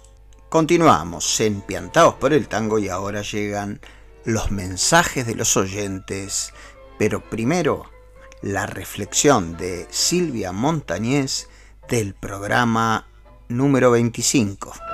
Continuamos 0.50 1.40
en 1.42 1.62
Piantaos 1.62 2.16
por 2.16 2.34
el 2.34 2.48
Tango 2.48 2.80
y 2.80 2.90
ahora 2.90 3.22
llegan 3.22 3.80
los 4.26 4.50
mensajes 4.50 5.28
de 5.28 5.36
los 5.36 5.56
oyentes, 5.56 6.52
pero 6.98 7.22
primero 7.22 7.86
la 8.42 8.66
reflexión 8.66 9.56
de 9.56 9.86
Silvia 9.92 10.52
Montañez 10.52 11.48
del 11.88 12.16
programa 12.16 13.06
número 13.50 13.92
25. 13.92 14.89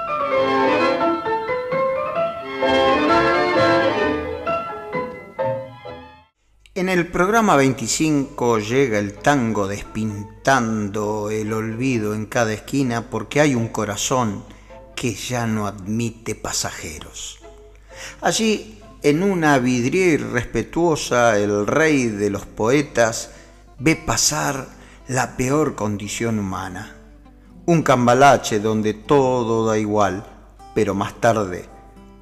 En 6.77 6.89
el 6.89 7.07
programa 7.07 7.55
25 7.55 8.59
llega 8.59 8.99
el 8.99 9.13
tango 9.13 9.65
despintando 9.65 11.29
el 11.29 11.53
olvido 11.53 12.13
en 12.13 12.25
cada 12.25 12.51
esquina 12.51 13.09
porque 13.09 13.39
hay 13.39 13.55
un 13.55 13.69
corazón 13.69 14.43
que 14.93 15.13
ya 15.13 15.47
no 15.47 15.67
admite 15.67 16.35
pasajeros. 16.35 17.39
Allí, 18.19 18.81
en 19.03 19.23
una 19.23 19.57
vidriera 19.59 20.25
irrespetuosa, 20.25 21.39
el 21.39 21.65
rey 21.65 22.07
de 22.07 22.29
los 22.29 22.45
poetas 22.45 23.31
ve 23.79 23.95
pasar 23.95 24.67
la 25.07 25.37
peor 25.37 25.75
condición 25.75 26.39
humana. 26.39 26.93
Un 27.65 27.83
cambalache 27.83 28.59
donde 28.59 28.93
todo 28.93 29.65
da 29.65 29.77
igual, 29.77 30.25
pero 30.73 30.93
más 30.93 31.21
tarde 31.21 31.69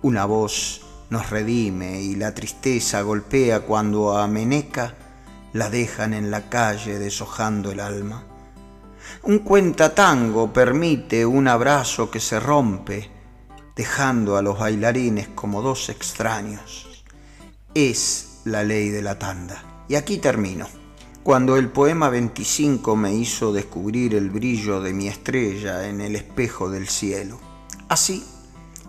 una 0.04 0.26
voz 0.26 0.83
nos 1.13 1.30
redime 1.30 2.02
y 2.02 2.15
la 2.15 2.34
tristeza 2.34 3.04
golpea 3.04 3.60
cuando 3.60 4.17
a 4.17 4.28
Meneca 4.28 4.95
la 5.54 5.69
dejan 5.69 6.15
en 6.15 6.32
la 6.32 6.49
calle 6.49 6.97
deshojando 6.97 7.71
el 7.71 7.80
alma. 7.80 8.23
Un 9.21 9.39
cuentatango 9.39 10.52
permite 10.52 11.23
un 11.23 11.47
abrazo 11.47 12.10
que 12.10 12.19
se 12.19 12.39
rompe, 12.39 13.12
dejando 13.76 14.38
a 14.38 14.41
los 14.41 14.58
bailarines 14.58 15.28
como 15.28 15.62
dos 15.62 15.89
extraños. 15.89 17.04
Es 17.76 18.41
la 18.45 18.63
ley 18.63 18.89
de 18.89 19.04
la 19.04 19.19
tanda. 19.19 19.86
Y 19.88 19.93
aquí 19.93 20.17
termino. 20.17 20.67
Cuando 21.21 21.58
el 21.58 21.69
poema 21.69 22.10
25 22.10 22.95
me 22.95 23.13
hizo 23.13 23.54
descubrir 23.54 24.15
el 24.15 24.32
brillo 24.32 24.82
de 24.82 24.93
mi 24.93 25.10
estrella 25.10 25.88
en 25.88 26.02
el 26.02 26.15
espejo 26.15 26.71
del 26.71 26.88
cielo. 26.89 27.39
Así, 27.88 28.26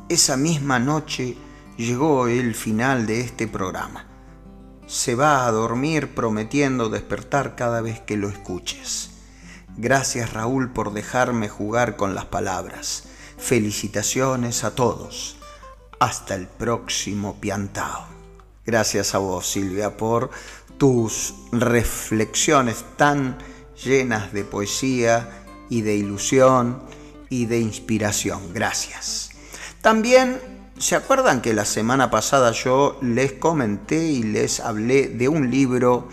esa 0.09 0.39
misma 0.39 0.79
noche 0.79 1.37
llegó 1.77 2.29
el 2.29 2.55
final 2.55 3.07
de 3.07 3.21
este 3.21 3.49
programa. 3.49 4.07
Se 4.87 5.15
va 5.15 5.47
a 5.47 5.53
dormir 5.53 6.15
prometiendo 6.15 6.89
despertar 6.89 7.57
cada 7.57 7.81
vez 7.81 8.01
que 8.01 8.17
lo 8.17 8.29
escuches. 8.29 9.11
Gracias 9.77 10.33
Raúl 10.33 10.71
por 10.71 10.93
dejarme 10.93 11.49
jugar 11.49 11.97
con 11.97 12.15
las 12.15 12.27
palabras. 12.27 13.05
Felicitaciones 13.39 14.63
a 14.63 14.75
todos. 14.75 15.37
Hasta 15.99 16.35
el 16.35 16.47
próximo 16.47 17.41
piantao. 17.41 18.07
Gracias 18.67 19.15
a 19.15 19.19
vos 19.19 19.47
Silvia 19.47 19.97
por 19.97 20.31
tus 20.79 21.35
reflexiones 21.53 22.85
tan 22.97 23.39
llenas 23.83 24.33
de 24.33 24.45
poesía 24.45 25.45
y 25.71 25.83
de 25.83 25.97
ilusión 25.97 26.83
y 27.29 27.47
de 27.47 27.59
inspiración. 27.59 28.53
Gracias. 28.53 29.31
También 29.83 30.54
¿Se 30.79 30.97
acuerdan 30.97 31.41
que 31.41 31.55
la 31.55 31.65
semana 31.65 32.11
pasada 32.11 32.51
yo 32.51 32.99
les 33.01 33.35
comenté 33.35 34.09
y 34.09 34.25
les 34.25 34.59
hablé 34.59 35.07
de 35.07 35.29
un 35.29 35.49
libro 35.49 36.09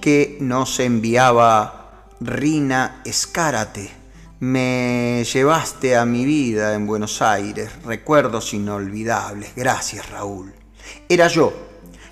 que 0.00 0.38
nos 0.40 0.80
enviaba 0.80 2.06
Rina 2.18 3.02
Escárate? 3.04 3.90
Me 4.40 5.22
llevaste 5.30 5.94
a 5.94 6.06
mi 6.06 6.24
vida 6.24 6.74
en 6.74 6.86
Buenos 6.86 7.20
Aires, 7.20 7.70
recuerdos 7.84 8.54
inolvidables. 8.54 9.54
Gracias, 9.54 10.08
Raúl. 10.08 10.54
Era 11.06 11.28
yo. 11.28 11.52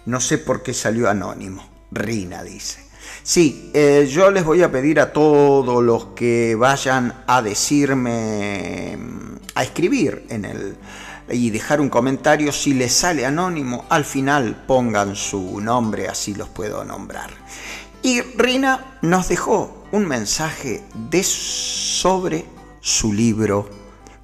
No 0.05 0.21
sé 0.21 0.37
por 0.37 0.63
qué 0.63 0.75
salió 0.75 1.09
anónimo. 1.09 1.67
Rina 1.91 2.43
dice. 2.43 2.85
Sí, 3.23 3.71
eh, 3.73 4.07
yo 4.09 4.31
les 4.31 4.45
voy 4.45 4.63
a 4.63 4.71
pedir 4.71 5.01
a 5.01 5.15
todos 5.15 5.83
los 5.83 6.09
que 6.09 6.55
vayan 6.57 7.25
a 7.27 7.41
decirme, 7.41 8.99
a 9.55 9.63
escribir 9.63 10.27
en 10.29 10.45
el 10.45 10.77
y 11.33 11.51
dejar 11.51 11.81
un 11.81 11.89
comentario. 11.89 12.53
Si 12.53 12.75
les 12.75 12.93
sale 12.93 13.27
anónimo, 13.27 13.85
al 13.89 14.05
final 14.05 14.65
pongan 14.67 15.17
su 15.17 15.61
nombre, 15.61 16.09
así 16.09 16.35
los 16.35 16.49
puedo 16.49 16.85
nombrar. 16.85 17.31
Y 18.03 18.21
Rina 18.23 18.99
nos 19.03 19.29
dejó 19.29 19.85
un 19.93 20.07
mensaje 20.07 20.83
de 21.11 21.23
sobre 21.23 22.47
su 22.81 23.13
libro 23.13 23.69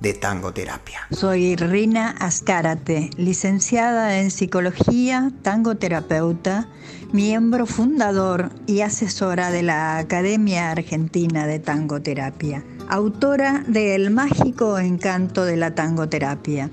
de 0.01 0.15
tangoterapia. 0.15 1.01
Soy 1.11 1.57
Rina 1.57 2.11
Ascárate, 2.19 3.11
licenciada 3.17 4.19
en 4.19 4.31
psicología, 4.31 5.31
tangoterapeuta, 5.43 6.69
miembro 7.13 7.67
fundador 7.67 8.51
y 8.67 8.81
asesora 8.81 9.51
de 9.51 9.63
la 9.63 9.99
Academia 9.99 10.71
Argentina 10.71 11.47
de 11.47 11.59
Tangoterapia, 11.59 12.63
autora 12.89 13.65
de 13.67 13.95
El 13.95 14.11
mágico 14.11 14.79
encanto 14.79 15.45
de 15.45 15.57
la 15.57 15.75
tangoterapia 15.75 16.71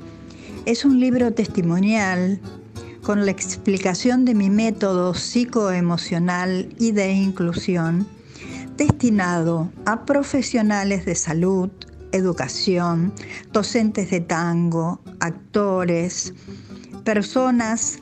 es 0.65 0.86
un 0.86 0.99
libro 0.99 1.34
testimonial 1.34 2.39
con 3.02 3.26
la 3.26 3.32
explicación 3.32 4.23
de 4.23 4.34
mi 4.34 4.49
método 4.49 5.13
psicoemocional 5.13 6.73
y 6.80 6.91
de 6.91 7.12
inclusión 7.12 8.08
destinado 8.78 9.69
a 9.86 10.06
profesionales 10.06 11.06
de 11.06 11.15
salud, 11.15 11.69
educación, 12.13 13.12
docentes 13.52 14.10
de 14.10 14.21
tango, 14.21 15.02
actores, 15.19 16.34
personas 17.04 17.99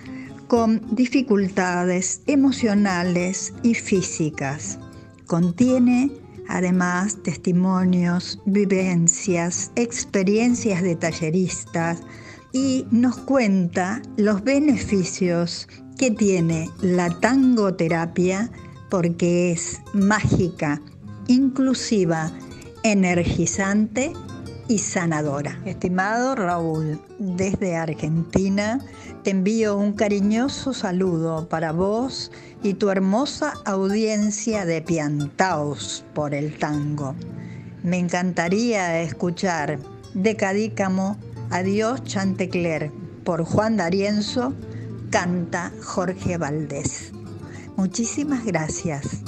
con 0.48 0.96
dificultades 0.96 2.22
emocionales 2.28 3.54
y 3.64 3.74
físicas. 3.74 4.78
Contiene 5.26 6.12
además 6.48 7.18
testimonios, 7.24 8.40
vivencias, 8.46 9.72
experiencias 9.76 10.84
de 10.84 10.96
talleristas, 10.96 12.02
y 12.54 12.86
nos 12.92 13.18
cuenta 13.18 14.02
los 14.18 14.44
beneficios 14.44 15.68
que 15.98 16.12
tiene 16.12 16.70
la 16.82 17.10
tangoterapia 17.20 18.50
porque 18.90 19.52
es 19.52 19.80
mágica, 19.94 20.82
inclusiva, 21.28 22.32
energizante 22.84 24.12
y 24.68 24.80
sanadora. 24.80 25.60
Estimado 25.66 26.36
Raúl, 26.36 27.00
desde 27.20 27.76
Argentina 27.76 28.80
te 29.24 29.32
envío 29.32 29.78
un 29.78 29.94
cariñoso 29.94 30.74
saludo 30.74 31.48
para 31.48 31.72
vos 31.72 32.32
y 32.64 32.74
tu 32.74 32.90
hermosa 32.90 33.54
audiencia 33.66 34.66
de 34.66 34.82
piantaos 34.82 36.04
por 36.14 36.34
el 36.34 36.58
tango. 36.58 37.16
Me 37.84 38.00
encantaría 38.00 39.02
escuchar 39.02 39.78
de 40.14 40.36
Cadícamo 40.36 41.18
Adiós 41.52 42.04
Chantecler 42.06 42.92
por 43.26 43.44
Juan 43.44 43.76
D'Arienzo, 43.76 44.54
canta 45.10 45.74
Jorge 45.84 46.38
Valdés. 46.38 47.12
Muchísimas 47.76 48.46
gracias. 48.46 49.22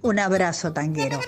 Un 0.00 0.20
abrazo 0.20 0.72
tanguero. 0.72 1.18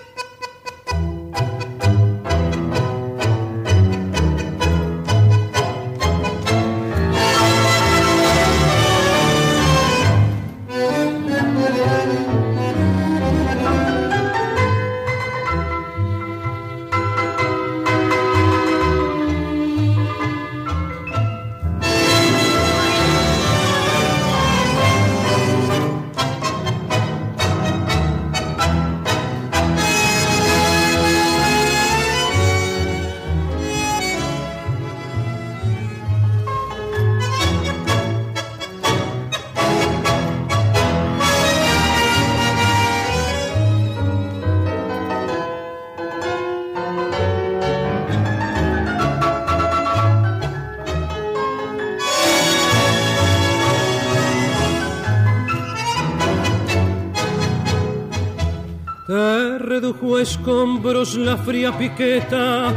Escombros 60.23 61.16
la 61.16 61.37
fría 61.37 61.77
piqueta 61.77 62.73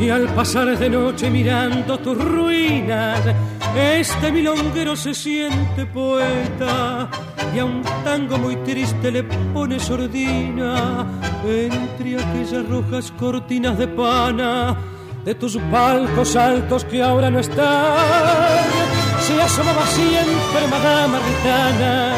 y 0.00 0.08
al 0.08 0.26
pasar 0.34 0.76
de 0.78 0.88
noche 0.88 1.30
mirando 1.30 1.98
tus 1.98 2.16
ruinas, 2.16 3.20
este 3.76 4.32
milonguero 4.32 4.96
se 4.96 5.12
siente 5.12 5.84
poeta 5.86 7.10
y 7.54 7.58
a 7.58 7.64
un 7.66 7.82
tango 8.04 8.38
muy 8.38 8.56
triste 8.56 9.10
le 9.10 9.22
pone 9.22 9.78
sordina 9.78 11.06
entre 11.46 12.16
aquellas 12.22 12.66
rojas 12.68 13.12
cortinas 13.12 13.76
de 13.76 13.88
pana 13.88 14.76
de 15.24 15.34
tus 15.34 15.58
palcos 15.70 16.36
altos 16.36 16.84
que 16.84 17.02
ahora 17.02 17.30
no 17.30 17.40
están. 17.40 18.64
Se 19.20 19.40
asomaba 19.40 19.86
siempre 19.88 20.66
Madama 20.70 21.18
Ritana 21.18 22.14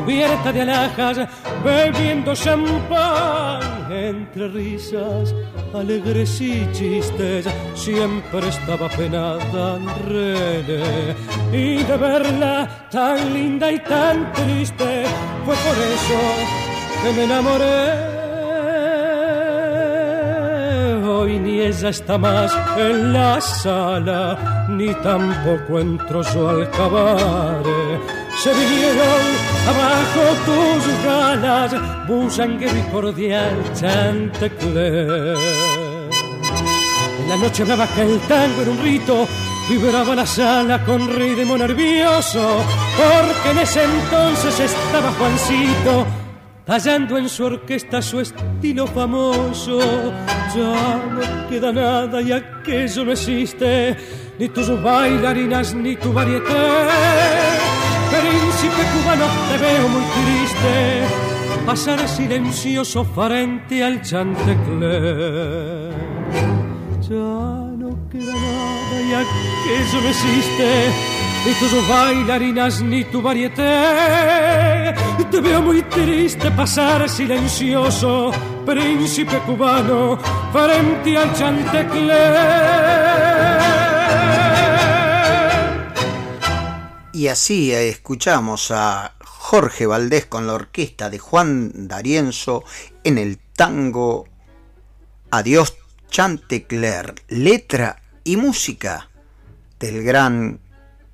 cubierta 0.00 0.52
de 0.52 0.62
alhajas, 0.62 1.28
bebiendo 1.62 2.34
champán 2.34 3.77
entre 3.90 4.48
risas, 4.48 5.34
alegres 5.74 6.40
y 6.40 6.70
chistes. 6.72 7.46
Siempre 7.74 8.48
estaba 8.48 8.88
penada 8.88 9.78
René 10.06 11.14
y 11.52 11.82
de 11.82 11.96
verla 11.96 12.88
tan 12.90 13.32
linda 13.32 13.70
y 13.72 13.78
tan 13.80 14.32
triste 14.32 15.04
fue 15.44 15.54
por 15.54 15.76
eso 15.76 16.20
que 17.02 17.12
me 17.12 17.24
enamoré 17.24 18.18
hoy 21.18 21.38
ni 21.38 21.60
ella 21.60 21.88
está 21.88 22.16
más 22.18 22.52
en 22.76 23.12
la 23.12 23.40
sala, 23.40 24.66
ni 24.68 24.94
tampoco 24.94 25.80
entró 25.80 26.22
su 26.22 26.46
alcabare. 26.46 28.00
Se 28.42 28.54
vinieron 28.54 29.24
abajo 29.66 30.22
tus 30.46 31.04
ganas, 31.04 32.06
busanguero 32.06 32.78
y 32.78 32.82
cordial 32.92 33.56
chantecler. 33.74 35.36
En 37.20 37.28
la 37.28 37.36
noche 37.36 37.62
hablaba 37.64 37.88
que 37.88 38.02
el 38.02 38.20
tango 38.20 38.62
era 38.62 38.70
un 38.70 38.78
rito, 38.78 39.26
vibraba 39.68 40.14
la 40.14 40.24
sala 40.24 40.84
con 40.84 41.08
ritmo 41.08 41.58
nervioso, 41.58 42.62
porque 42.96 43.50
en 43.50 43.58
ese 43.58 43.82
entonces 43.82 44.60
estaba 44.60 45.10
Juancito 45.18 46.06
tallando 46.64 47.16
en 47.16 47.28
su 47.28 47.44
orquesta 47.44 48.00
su 48.00 48.20
estilo 48.20 48.86
famoso. 48.86 49.80
Ya 50.54 51.02
no 51.10 51.48
queda 51.48 51.72
nada 51.72 52.22
y 52.22 52.30
aquello 52.30 53.04
no 53.04 53.12
existe, 53.12 53.96
ni 54.38 54.48
tus 54.48 54.80
bailarinas 54.80 55.74
ni 55.74 55.96
tu 55.96 56.12
varieté. 56.12 57.67
Príncipe 58.10 58.82
cubano, 58.92 59.26
te 59.48 59.56
veo 59.58 59.88
muy 59.88 60.04
triste, 60.18 60.74
pasar 61.66 62.08
silencioso 62.08 63.04
frente 63.04 63.84
al 63.84 64.02
chantecler. 64.02 65.92
Ya 67.08 67.36
no 67.78 67.90
queda 68.10 68.32
nada 68.32 68.96
y 69.08 69.10
aquello 69.14 70.00
no 70.02 70.08
existe 70.08 70.68
ni 71.44 71.52
tus 71.54 71.88
bailarinas 71.88 72.82
ni 72.82 73.04
tu 73.04 73.22
varieté. 73.22 74.94
Te 75.30 75.40
veo 75.40 75.62
muy 75.62 75.82
triste 75.82 76.50
pasar 76.50 77.08
silencioso, 77.08 78.32
príncipe 78.66 79.38
cubano, 79.46 80.18
frente 80.52 81.16
al 81.16 81.32
chantecler. 81.34 83.37
Y 87.18 87.26
así 87.26 87.72
escuchamos 87.72 88.70
a 88.70 89.16
Jorge 89.24 89.86
Valdés 89.86 90.26
con 90.26 90.46
la 90.46 90.52
orquesta 90.52 91.10
de 91.10 91.18
Juan 91.18 91.88
D'Arienzo 91.88 92.62
en 93.02 93.18
el 93.18 93.38
tango 93.38 94.28
Adiós 95.32 95.76
Chantecler, 96.08 97.16
letra 97.26 98.00
y 98.22 98.36
música 98.36 99.10
del 99.80 100.04
gran 100.04 100.60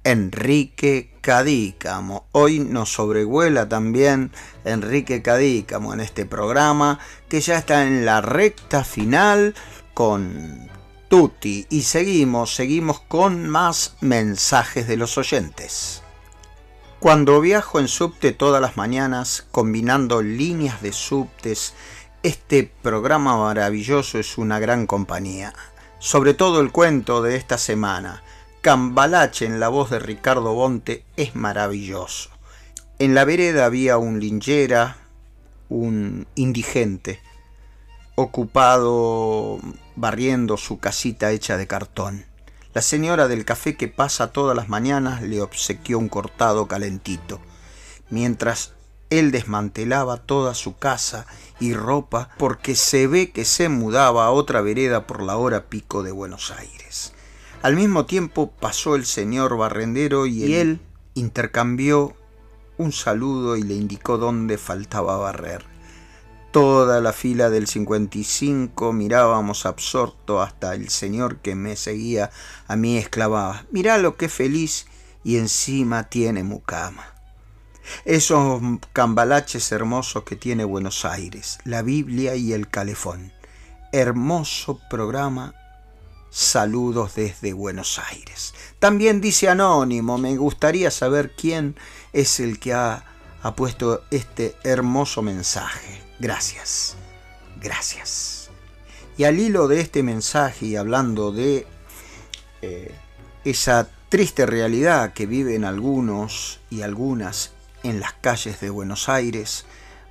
Enrique 0.04 1.16
Cadícamo. 1.22 2.26
Hoy 2.32 2.58
nos 2.58 2.92
sobrevuela 2.92 3.66
también 3.70 4.30
Enrique 4.66 5.22
Cadícamo 5.22 5.94
en 5.94 6.00
este 6.00 6.26
programa 6.26 6.98
que 7.30 7.40
ya 7.40 7.56
está 7.56 7.82
en 7.82 8.04
la 8.04 8.20
recta 8.20 8.84
final 8.84 9.54
con 9.94 10.68
Y 11.14 11.82
seguimos, 11.82 12.56
seguimos 12.56 12.98
con 12.98 13.48
más 13.48 13.94
mensajes 14.00 14.88
de 14.88 14.96
los 14.96 15.16
oyentes. 15.16 16.02
Cuando 16.98 17.40
viajo 17.40 17.78
en 17.78 17.86
subte 17.86 18.32
todas 18.32 18.60
las 18.60 18.76
mañanas 18.76 19.46
combinando 19.52 20.22
líneas 20.22 20.82
de 20.82 20.92
subtes, 20.92 21.74
este 22.24 22.68
programa 22.82 23.36
maravilloso 23.36 24.18
es 24.18 24.38
una 24.38 24.58
gran 24.58 24.88
compañía. 24.88 25.54
Sobre 26.00 26.34
todo 26.34 26.60
el 26.60 26.72
cuento 26.72 27.22
de 27.22 27.36
esta 27.36 27.58
semana 27.58 28.24
Cambalache 28.60 29.46
en 29.46 29.60
la 29.60 29.68
voz 29.68 29.90
de 29.90 30.00
Ricardo 30.00 30.52
Bonte 30.54 31.04
es 31.16 31.36
maravilloso. 31.36 32.30
En 32.98 33.14
la 33.14 33.24
vereda 33.24 33.66
había 33.66 33.98
un 33.98 34.18
linchera, 34.18 34.96
un 35.68 36.26
indigente, 36.34 37.20
ocupado 38.16 39.60
barriendo 39.96 40.56
su 40.56 40.78
casita 40.78 41.30
hecha 41.30 41.56
de 41.56 41.66
cartón. 41.66 42.26
La 42.72 42.82
señora 42.82 43.28
del 43.28 43.44
café 43.44 43.76
que 43.76 43.88
pasa 43.88 44.32
todas 44.32 44.56
las 44.56 44.68
mañanas 44.68 45.22
le 45.22 45.40
obsequió 45.40 45.98
un 45.98 46.08
cortado 46.08 46.66
calentito, 46.66 47.40
mientras 48.10 48.72
él 49.10 49.30
desmantelaba 49.30 50.16
toda 50.16 50.54
su 50.54 50.76
casa 50.76 51.26
y 51.60 51.74
ropa 51.74 52.30
porque 52.38 52.74
se 52.74 53.06
ve 53.06 53.30
que 53.30 53.44
se 53.44 53.68
mudaba 53.68 54.26
a 54.26 54.30
otra 54.30 54.60
vereda 54.60 55.06
por 55.06 55.22
la 55.22 55.36
hora 55.36 55.66
pico 55.66 56.02
de 56.02 56.10
Buenos 56.10 56.50
Aires. 56.50 57.12
Al 57.62 57.76
mismo 57.76 58.06
tiempo 58.06 58.50
pasó 58.50 58.96
el 58.96 59.06
señor 59.06 59.56
barrendero 59.56 60.26
y 60.26 60.54
él 60.54 60.80
intercambió 61.14 62.14
un 62.76 62.92
saludo 62.92 63.56
y 63.56 63.62
le 63.62 63.74
indicó 63.74 64.18
dónde 64.18 64.58
faltaba 64.58 65.16
barrer. 65.16 65.73
Toda 66.54 67.00
la 67.00 67.12
fila 67.12 67.50
del 67.50 67.66
55 67.66 68.92
mirábamos 68.92 69.66
absorto 69.66 70.40
hasta 70.40 70.76
el 70.76 70.88
señor 70.88 71.38
que 71.38 71.56
me 71.56 71.74
seguía 71.74 72.30
a 72.68 72.76
mí 72.76 72.96
exclamaba, 72.96 73.64
mirá 73.72 73.98
lo 73.98 74.16
que 74.16 74.28
feliz 74.28 74.86
y 75.24 75.38
encima 75.38 76.04
tiene 76.04 76.44
mucama. 76.44 77.12
Esos 78.04 78.62
cambalaches 78.92 79.72
hermosos 79.72 80.22
que 80.22 80.36
tiene 80.36 80.62
Buenos 80.64 81.04
Aires, 81.04 81.58
la 81.64 81.82
Biblia 81.82 82.36
y 82.36 82.52
el 82.52 82.68
calefón. 82.68 83.32
Hermoso 83.90 84.78
programa 84.88 85.56
Saludos 86.30 87.16
desde 87.16 87.52
Buenos 87.52 87.98
Aires. 87.98 88.54
También 88.78 89.20
dice 89.20 89.48
Anónimo, 89.48 90.18
me 90.18 90.36
gustaría 90.36 90.92
saber 90.92 91.34
quién 91.34 91.74
es 92.12 92.38
el 92.38 92.60
que 92.60 92.74
ha, 92.74 93.04
ha 93.42 93.56
puesto 93.56 94.04
este 94.12 94.54
hermoso 94.62 95.20
mensaje. 95.20 96.03
Gracias, 96.18 96.96
gracias. 97.60 98.50
Y 99.16 99.24
al 99.24 99.38
hilo 99.38 99.68
de 99.68 99.80
este 99.80 100.02
mensaje 100.02 100.66
y 100.66 100.76
hablando 100.76 101.32
de 101.32 101.66
eh, 102.62 102.94
esa 103.44 103.88
triste 104.08 104.46
realidad 104.46 105.12
que 105.12 105.26
viven 105.26 105.64
algunos 105.64 106.60
y 106.70 106.82
algunas 106.82 107.52
en 107.82 108.00
las 108.00 108.12
calles 108.14 108.60
de 108.60 108.70
Buenos 108.70 109.08
Aires, 109.08 109.66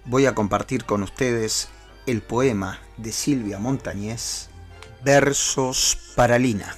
voy 0.06 0.26
a 0.26 0.36
compartir 0.36 0.86
con 0.86 1.04
ustedes 1.04 1.70
el 2.06 2.22
poema 2.22 2.80
de 2.98 3.12
Silvia 3.12 3.60
Montañés 3.60 4.50
Versos 5.04 5.98
para 6.16 6.38
Lina. 6.38 6.76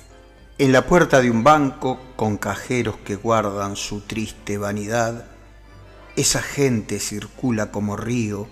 En 0.58 0.72
la 0.72 0.86
puerta 0.86 1.22
de 1.22 1.30
un 1.30 1.44
banco, 1.44 2.00
con 2.16 2.38
cajeros 2.38 2.96
que 3.04 3.16
guardan 3.16 3.76
su 3.76 4.02
triste 4.02 4.58
vanidad, 4.58 5.26
esa 6.16 6.42
gente 6.42 7.00
circula 7.00 7.72
como 7.72 7.98
río 7.98 8.48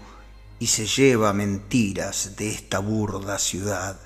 y 0.63 0.67
se 0.67 0.85
lleva 0.87 1.33
mentiras 1.33 2.37
de 2.37 2.49
esta 2.49 2.79
burda 2.79 3.37
ciudad. 3.37 3.99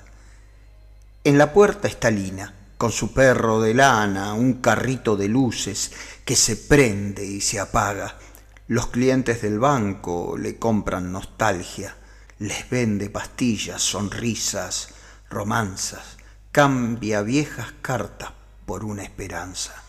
En 1.22 1.38
la 1.38 1.52
puerta 1.52 1.86
está 1.86 2.10
Lina, 2.10 2.52
con 2.76 2.90
su 2.90 3.14
perro 3.14 3.60
de 3.60 3.74
lana, 3.74 4.34
un 4.34 4.54
carrito 4.54 5.16
de 5.16 5.28
luces 5.28 5.92
que 6.24 6.34
se 6.34 6.56
prende 6.56 7.24
y 7.24 7.40
se 7.42 7.60
apaga. 7.60 8.18
Los 8.66 8.88
clientes 8.88 9.40
del 9.40 9.60
banco 9.60 10.36
le 10.36 10.58
compran 10.58 11.12
nostalgia, 11.12 11.94
les 12.40 12.68
vende 12.68 13.08
pastillas, 13.08 13.80
sonrisas, 13.80 14.88
romanzas, 15.30 16.16
cambia 16.50 17.22
viejas 17.22 17.72
cartas 17.82 18.32
por 18.66 18.84
una 18.84 19.04
esperanza. 19.04 19.80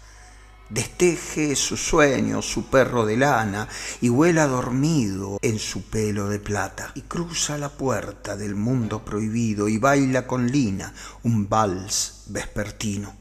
Desteje 0.69 1.55
su 1.55 1.77
sueño, 1.77 2.41
su 2.41 2.69
perro 2.69 3.05
de 3.05 3.17
lana, 3.17 3.67
y 4.01 4.09
vuela 4.09 4.47
dormido 4.47 5.39
en 5.41 5.57
su 5.57 5.83
pelo 5.83 6.29
de 6.29 6.39
plata, 6.39 6.91
y 6.95 7.01
cruza 7.01 7.57
la 7.57 7.69
puerta 7.69 8.35
del 8.35 8.55
mundo 8.55 9.03
prohibido 9.03 9.67
y 9.67 9.77
baila 9.77 10.27
con 10.27 10.47
Lina 10.47 10.93
un 11.23 11.49
vals 11.49 12.23
vespertino. 12.27 13.15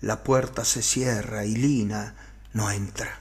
La 0.00 0.22
puerta 0.22 0.64
se 0.64 0.82
cierra 0.82 1.44
y 1.44 1.56
Lina 1.56 2.14
no 2.52 2.70
entra. 2.70 3.20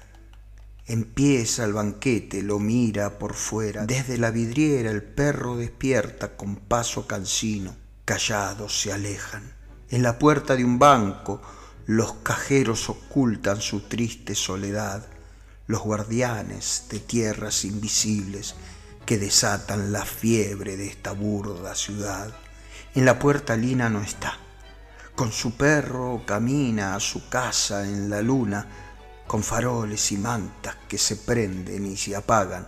Empieza 0.86 1.66
el 1.66 1.74
banquete, 1.74 2.44
lo 2.44 2.60
mira 2.60 3.18
por 3.18 3.34
fuera. 3.34 3.88
Desde 3.88 4.20
la 4.20 4.30
vidriera 4.30 4.92
el 4.92 5.02
perro 5.02 5.58
despierta 5.58 6.38
con 6.38 6.58
paso 6.58 7.08
cansino 7.08 7.76
callados 8.06 8.80
se 8.82 8.94
alejan. 8.94 9.52
En 9.90 10.04
la 10.04 10.18
puerta 10.20 10.56
de 10.56 10.64
un 10.64 10.80
banco 10.80 11.42
los 11.88 12.14
cajeros 12.24 12.90
ocultan 12.90 13.62
su 13.62 13.82
triste 13.82 14.34
soledad, 14.34 15.06
los 15.68 15.82
guardianes 15.82 16.86
de 16.90 17.00
tierras 17.00 17.64
invisibles 17.64 18.56
que 19.06 19.20
desatan 19.20 19.92
la 19.92 20.04
fiebre 20.04 20.78
de 20.78 20.88
esta 20.88 21.12
burda 21.12 21.76
ciudad. 21.76 22.34
En 22.96 23.06
la 23.06 23.20
puerta 23.20 23.56
Lina 23.56 23.90
no 23.90 24.02
está. 24.02 24.40
Con 25.16 25.32
su 25.32 25.56
perro 25.56 26.24
camina 26.26 26.96
a 26.96 27.00
su 27.00 27.30
casa 27.30 27.84
en 27.84 28.10
la 28.10 28.22
luna, 28.22 28.68
con 29.28 29.44
faroles 29.44 30.12
y 30.12 30.18
mantas 30.18 30.76
que 30.88 30.98
se 30.98 31.16
prenden 31.18 31.86
y 31.86 31.98
se 31.98 32.16
apagan, 32.16 32.68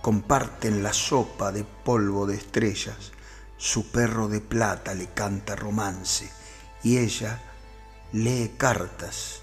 comparten 0.00 0.82
la 0.82 0.92
sopa 0.92 1.52
de 1.52 1.64
polvo 1.64 2.26
de 2.26 2.36
estrellas, 2.36 3.12
su 3.58 3.90
perro 3.90 4.28
de 4.28 4.40
plata 4.40 4.94
le 4.94 5.08
canta 5.08 5.54
romance 5.54 6.30
y 6.82 6.98
ella 6.98 7.47
lee 8.12 8.54
cartas 8.56 9.42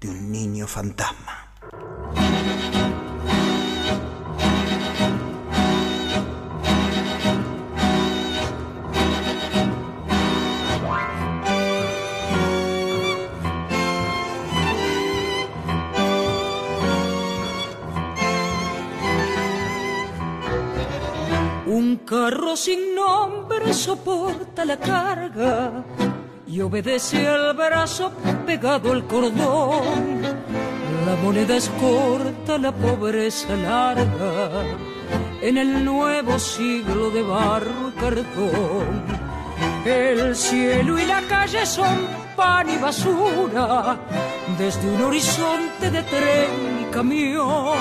de 0.00 0.08
un 0.08 0.32
niño 0.32 0.66
fantasma. 0.66 1.38
Un 21.66 21.98
carro 22.04 22.56
sin 22.56 22.94
nombre 22.94 23.72
soporta 23.72 24.64
la 24.64 24.76
carga 24.78 26.11
y 26.52 26.60
obedece 26.60 27.26
al 27.26 27.54
brazo 27.54 28.12
pegado 28.44 28.92
al 28.92 29.06
cordón. 29.06 30.20
La 31.06 31.16
moneda 31.22 31.56
es 31.56 31.70
corta, 31.80 32.58
la 32.58 32.72
pobreza 32.72 33.56
larga, 33.56 34.50
en 35.40 35.56
el 35.56 35.82
nuevo 35.82 36.38
siglo 36.38 37.08
de 37.08 37.22
barro 37.22 37.88
y 37.88 37.92
cartón. 37.98 39.02
El 39.86 40.36
cielo 40.36 40.98
y 40.98 41.06
la 41.06 41.22
calle 41.22 41.64
son 41.64 42.06
pan 42.36 42.68
y 42.68 42.76
basura, 42.76 43.98
desde 44.58 44.90
un 44.90 45.02
horizonte 45.04 45.90
de 45.90 46.02
tren 46.02 46.82
y 46.82 46.84
camión. 46.92 47.78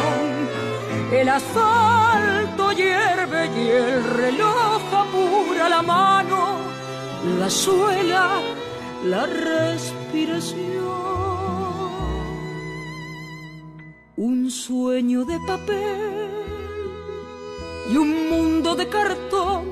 El 1.11 1.27
asfalto 1.27 2.71
hierve 2.71 3.49
y 3.53 3.67
el 3.67 4.03
reloj 4.13 4.81
apura 4.93 5.67
la 5.67 5.81
mano, 5.81 6.55
la 7.37 7.49
suela 7.49 8.60
la 9.03 9.25
respiración. 9.25 10.61
Un 14.17 14.51
sueño 14.51 15.25
de 15.25 15.39
papel 15.47 16.29
y 17.91 17.97
un 17.97 18.29
mundo 18.29 18.75
de 18.75 18.87
cartón, 18.87 19.65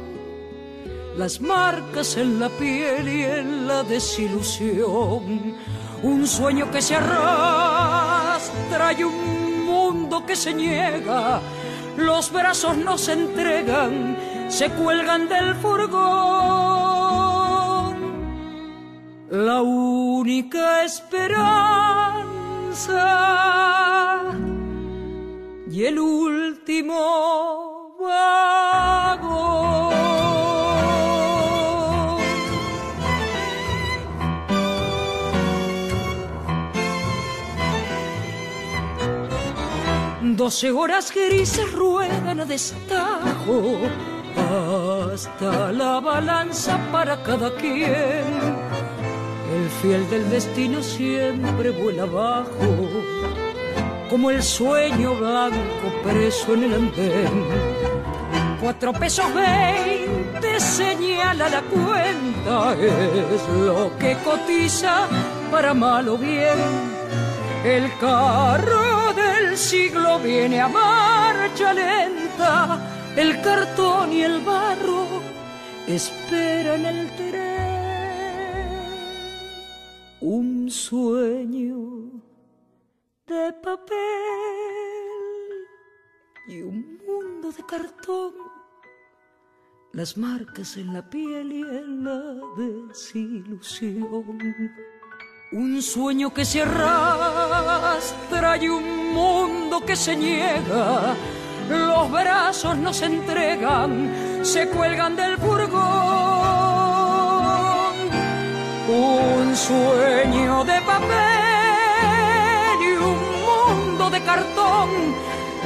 las 1.17 1.39
marcas 1.39 2.17
en 2.17 2.39
la 2.39 2.49
piel 2.49 3.07
y 3.07 3.23
en 3.23 3.67
la 3.67 3.83
desilusión. 3.83 5.55
Un 6.01 6.25
sueño 6.25 6.71
que 6.71 6.81
se 6.81 6.95
arrastra 6.95 8.93
y 8.93 9.03
un 9.03 9.65
mundo 9.65 10.25
que 10.25 10.35
se 10.35 10.53
niega, 10.53 11.41
los 11.97 12.31
brazos 12.31 12.77
no 12.77 12.97
se 12.97 13.13
entregan, 13.13 14.17
se 14.47 14.69
cuelgan 14.69 15.27
del 15.27 15.55
furgón 15.55 16.78
la 19.31 19.61
única 19.61 20.83
esperanza 20.83 21.37
y 25.69 25.85
el 25.85 25.99
último 25.99 27.95
vago. 28.01 29.91
Doce 40.21 40.71
horas 40.71 41.13
grises 41.13 41.71
ruedan 41.73 42.39
a 42.39 42.45
destajo 42.45 43.77
hasta 44.35 45.71
la 45.71 45.99
balanza 45.99 46.79
para 46.91 47.21
cada 47.21 47.53
quien 47.55 48.88
el 49.55 49.69
fiel 49.81 50.09
del 50.09 50.29
destino 50.29 50.83
siempre 50.83 51.71
vuela 51.71 52.03
abajo, 52.03 52.49
como 54.09 54.29
el 54.31 54.43
sueño 54.43 55.15
blanco 55.15 55.87
preso 56.03 56.53
en 56.53 56.63
el 56.63 56.73
andén. 56.73 57.45
Cuatro 58.61 58.93
pesos 58.93 59.25
veinte 59.33 60.59
señala 60.59 61.49
la 61.49 61.61
cuenta, 61.61 62.73
es 62.73 63.47
lo 63.65 63.91
que 63.97 64.17
cotiza 64.17 65.07
para 65.51 65.73
mal 65.73 66.09
o 66.09 66.17
bien. 66.17 66.59
El 67.63 67.91
carro 67.99 69.13
del 69.13 69.57
siglo 69.57 70.19
viene 70.19 70.61
a 70.61 70.67
marcha 70.67 71.73
lenta, 71.73 72.79
el 73.15 73.41
cartón 73.41 74.13
y 74.13 74.21
el 74.21 74.39
barro 74.41 75.05
esperan 75.87 76.85
el 76.85 77.09
tren 77.15 77.48
un 80.21 80.69
sueño 80.69 82.11
de 83.25 83.53
papel 83.63 83.97
y 86.47 86.61
un 86.61 86.99
mundo 87.07 87.51
de 87.51 87.63
cartón, 87.65 88.33
las 89.93 90.17
marcas 90.17 90.75
en 90.77 90.93
la 90.93 91.09
piel 91.09 91.53
y 91.53 91.61
en 91.61 92.03
la 92.03 92.35
desilusión. 92.57 94.39
Un 95.51 95.81
sueño 95.81 96.31
que 96.33 96.45
se 96.45 96.61
arrastra 96.61 98.57
y 98.57 98.67
un 98.67 99.13
mundo 99.13 99.83
que 99.85 99.95
se 99.95 100.15
niega. 100.15 101.15
Los 101.69 102.11
brazos 102.11 102.77
no 102.77 102.93
se 102.93 103.05
entregan, 103.05 104.43
se 104.43 104.67
cuelgan 104.69 105.15
del 105.15 105.37
furgón 105.37 105.58
sueño 109.59 110.63
de 110.63 110.79
papel 110.81 111.17
y 112.81 112.91
un 113.11 113.19
mundo 113.45 114.09
de 114.09 114.21
cartón, 114.21 114.89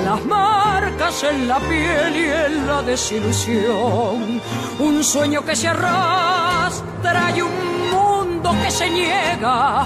las 0.04 0.26
marcas 0.26 1.24
en 1.24 1.48
la 1.48 1.60
piel 1.60 2.16
y 2.16 2.26
en 2.46 2.68
la 2.68 2.82
desilusión, 2.82 4.42
un 4.80 5.04
sueño 5.04 5.46
que 5.46 5.56
se 5.56 5.68
arrastra 5.68 7.32
y 7.38 7.42
un 7.42 7.92
mundo 7.92 8.56
que 8.64 8.72
se 8.72 8.90
niega, 8.90 9.86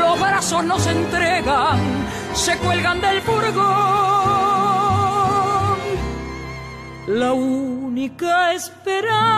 los 0.00 0.18
brazos 0.18 0.64
no 0.64 0.78
se 0.78 0.92
entregan, 0.92 1.78
se 2.32 2.56
cuelgan 2.56 3.02
del 3.02 3.20
furgón. 3.20 3.62
La 7.06 7.32
única 7.34 8.54
esperanza 8.54 9.32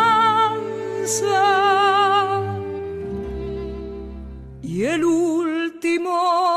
y 4.75 4.87
el 4.87 5.05
último 5.05 6.54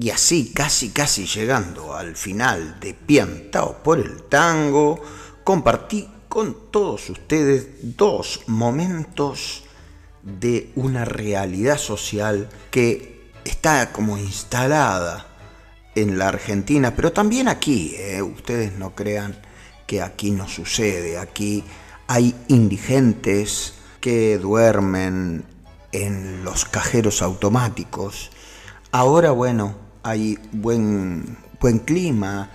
Y 0.00 0.10
así, 0.10 0.52
casi, 0.54 0.90
casi 0.90 1.26
llegando 1.26 1.92
al 1.94 2.14
final 2.14 2.78
de 2.78 2.94
Piantao 2.94 3.82
por 3.82 3.98
el 3.98 4.22
Tango, 4.28 5.02
compartí 5.42 6.08
con 6.28 6.70
todos 6.70 7.10
ustedes 7.10 7.96
dos 7.96 8.42
momentos 8.46 9.64
de 10.22 10.70
una 10.76 11.04
realidad 11.04 11.78
social 11.78 12.48
que 12.70 13.32
está 13.44 13.90
como 13.90 14.16
instalada 14.18 15.26
en 15.96 16.16
la 16.16 16.28
Argentina, 16.28 16.94
pero 16.94 17.12
también 17.12 17.48
aquí. 17.48 17.94
¿eh? 17.96 18.22
Ustedes 18.22 18.74
no 18.78 18.94
crean 18.94 19.36
que 19.84 20.00
aquí 20.00 20.30
no 20.30 20.46
sucede. 20.48 21.18
Aquí 21.18 21.64
hay 22.06 22.36
indigentes 22.46 23.74
que 24.00 24.38
duermen 24.38 25.44
en 25.90 26.44
los 26.44 26.66
cajeros 26.66 27.20
automáticos. 27.20 28.30
Ahora, 28.92 29.32
bueno, 29.32 29.87
hay 30.08 30.38
buen, 30.52 31.36
buen 31.60 31.80
clima, 31.80 32.50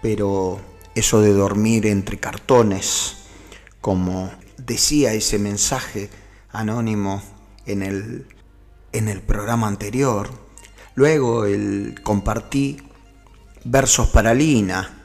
pero 0.00 0.60
eso 0.94 1.20
de 1.20 1.32
dormir 1.32 1.86
entre 1.86 2.18
cartones, 2.18 3.16
como 3.80 4.30
decía 4.56 5.12
ese 5.12 5.38
mensaje 5.38 6.10
anónimo 6.52 7.22
en 7.66 7.82
el, 7.82 8.26
en 8.92 9.08
el 9.08 9.20
programa 9.20 9.66
anterior, 9.66 10.30
luego 10.94 11.44
el 11.44 12.00
compartí 12.02 12.78
versos 13.64 14.08
para 14.08 14.32
Lina, 14.34 14.98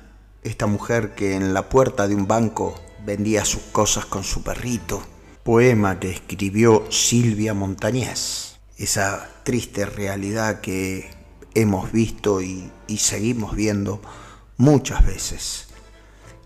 esta 0.44 0.68
mujer 0.68 1.16
que 1.16 1.36
en 1.36 1.54
la 1.54 1.68
puerta 1.68 2.08
de 2.08 2.16
un 2.16 2.28
banco 2.28 2.80
vendía 3.06 3.44
sus 3.44 3.62
cosas 3.72 4.06
con 4.06 4.24
su 4.24 4.44
perrito, 4.44 5.02
poema 5.44 6.00
que 6.00 6.12
escribió 6.12 6.86
Silvia 6.92 7.54
Montañés, 7.54 8.60
esa 8.78 9.30
triste 9.44 9.86
realidad 9.86 10.62
que 10.62 11.17
hemos 11.62 11.92
visto 11.92 12.40
y, 12.42 12.72
seguimos 12.98 13.56
viendo 13.56 14.00
muchas 14.58 15.04
veces. 15.06 15.68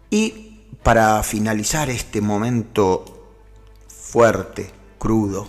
Y 0.09 0.61
para 0.83 1.21
finalizar 1.23 1.89
este 1.89 2.21
momento 2.21 3.35
fuerte, 3.87 4.71
crudo, 4.97 5.47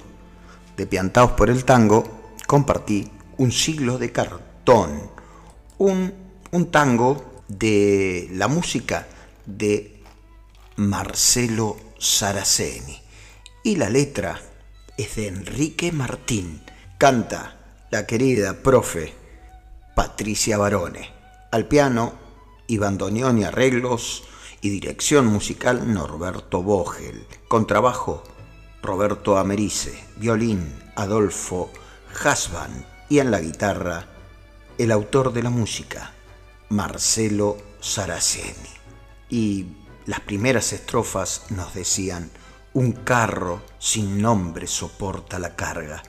de 0.76 0.86
Piantaos 0.86 1.32
por 1.32 1.48
el 1.48 1.64
Tango, 1.64 2.32
compartí 2.46 3.08
un 3.38 3.52
siglo 3.52 3.98
de 3.98 4.10
cartón, 4.10 5.10
un 5.78 6.70
tango 6.70 7.42
de 7.46 8.28
la 8.32 8.48
música 8.48 9.06
de 9.46 10.02
Marcelo 10.76 11.76
Saraceni. 11.98 13.00
Y 13.62 13.76
la 13.76 13.88
letra 13.88 14.40
es 14.96 15.16
de 15.16 15.28
Enrique 15.28 15.92
Martín. 15.92 16.62
Canta 16.98 17.86
la 17.90 18.06
querida 18.06 18.62
profe 18.62 19.21
Patricia 20.02 20.58
Barone. 20.58 21.12
Al 21.52 21.68
piano, 21.68 22.14
Iván 22.66 22.98
Donión 22.98 23.38
y 23.38 23.44
arreglos 23.44 24.24
y 24.60 24.68
dirección 24.68 25.26
musical 25.26 25.94
Norberto 25.94 26.60
Vogel. 26.60 27.24
Contrabajo, 27.46 28.24
Roberto 28.82 29.38
Americe. 29.38 29.96
Violín, 30.16 30.74
Adolfo 30.96 31.70
Hasban. 32.24 32.84
Y 33.08 33.20
en 33.20 33.30
la 33.30 33.38
guitarra, 33.38 34.08
el 34.76 34.90
autor 34.90 35.32
de 35.32 35.44
la 35.44 35.50
música, 35.50 36.12
Marcelo 36.68 37.58
Saraceni. 37.78 38.74
Y 39.30 39.66
las 40.06 40.18
primeras 40.18 40.72
estrofas 40.72 41.44
nos 41.50 41.74
decían, 41.74 42.32
un 42.72 42.90
carro 42.90 43.62
sin 43.78 44.20
nombre 44.20 44.66
soporta 44.66 45.38
la 45.38 45.54
carga 45.54 46.02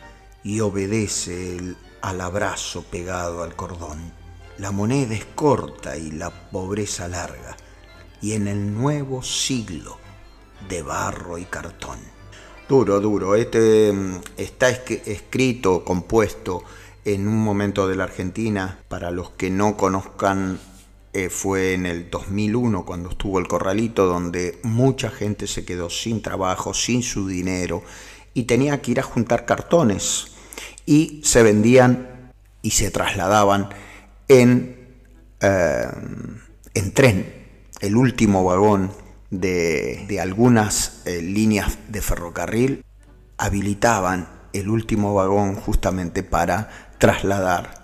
y 0.43 0.61
obedece 0.61 1.57
el, 1.57 1.77
al 2.03 2.19
abrazo 2.19 2.83
pegado 2.83 3.43
al 3.43 3.55
cordón. 3.55 4.11
La 4.57 4.71
moneda 4.71 5.15
es 5.15 5.23
corta 5.23 5.95
y 5.97 6.11
la 6.11 6.29
pobreza 6.51 7.07
larga, 7.07 7.55
y 8.21 8.33
en 8.33 8.49
el 8.49 8.73
nuevo 8.73 9.23
siglo 9.23 9.97
de 10.67 10.81
barro 10.81 11.37
y 11.37 11.45
cartón. 11.45 11.99
Duro, 12.67 12.99
duro. 12.99 13.35
Este 13.35 13.91
mm, 13.93 14.19
está 14.35 14.69
escrito, 14.69 15.85
compuesto 15.85 16.63
en 17.05 17.27
un 17.27 17.41
momento 17.41 17.87
de 17.87 17.95
la 17.95 18.03
Argentina. 18.03 18.79
Para 18.89 19.09
los 19.09 19.31
que 19.31 19.49
no 19.49 19.77
conozcan, 19.77 20.59
eh, 21.13 21.29
fue 21.29 21.73
en 21.73 21.85
el 21.85 22.09
2001 22.09 22.85
cuando 22.85 23.11
estuvo 23.11 23.39
el 23.39 23.47
corralito, 23.47 24.07
donde 24.07 24.59
mucha 24.63 25.09
gente 25.09 25.47
se 25.47 25.63
quedó 25.63 25.89
sin 25.89 26.21
trabajo, 26.21 26.73
sin 26.73 27.01
su 27.01 27.27
dinero 27.27 27.81
y 28.33 28.43
tenía 28.43 28.81
que 28.81 28.91
ir 28.91 28.99
a 28.99 29.03
juntar 29.03 29.45
cartones 29.45 30.32
y 30.85 31.21
se 31.23 31.43
vendían 31.43 32.31
y 32.61 32.71
se 32.71 32.91
trasladaban 32.91 33.69
en, 34.27 34.97
eh, 35.41 35.87
en 36.73 36.93
tren. 36.93 37.33
El 37.79 37.95
último 37.97 38.43
vagón 38.43 38.91
de, 39.29 40.05
de 40.07 40.21
algunas 40.21 41.01
eh, 41.05 41.21
líneas 41.21 41.77
de 41.89 42.01
ferrocarril 42.01 42.85
habilitaban 43.37 44.27
el 44.53 44.69
último 44.69 45.13
vagón 45.13 45.55
justamente 45.55 46.23
para 46.23 46.69
trasladar 46.99 47.83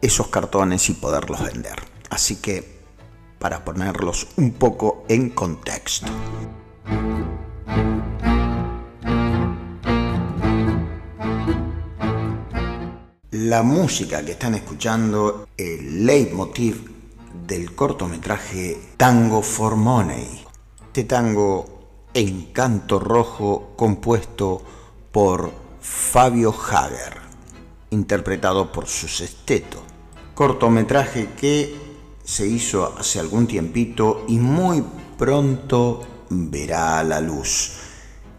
esos 0.00 0.28
cartones 0.28 0.88
y 0.88 0.94
poderlos 0.94 1.44
vender. 1.44 1.76
Así 2.10 2.36
que, 2.36 2.76
para 3.38 3.64
ponerlos 3.64 4.28
un 4.36 4.52
poco 4.52 5.04
en 5.08 5.30
contexto. 5.30 6.10
La 13.46 13.62
música 13.62 14.24
que 14.24 14.32
están 14.32 14.56
escuchando, 14.56 15.46
el 15.56 16.04
leitmotiv 16.04 16.90
del 17.46 17.76
cortometraje 17.76 18.76
Tango 18.96 19.40
for 19.40 19.76
Money. 19.76 20.44
Este 20.88 21.04
tango 21.04 22.08
Encanto 22.12 22.98
Rojo 22.98 23.74
compuesto 23.76 24.60
por 25.12 25.52
Fabio 25.80 26.52
Hager 26.52 27.18
interpretado 27.90 28.72
por 28.72 28.88
su 28.88 29.06
sexteto. 29.06 29.80
Cortometraje 30.34 31.28
que 31.40 31.76
se 32.24 32.48
hizo 32.48 32.96
hace 32.98 33.20
algún 33.20 33.46
tiempito 33.46 34.24
y 34.26 34.38
muy 34.38 34.82
pronto 35.16 36.04
verá 36.30 37.04
la 37.04 37.20
luz. 37.20 37.85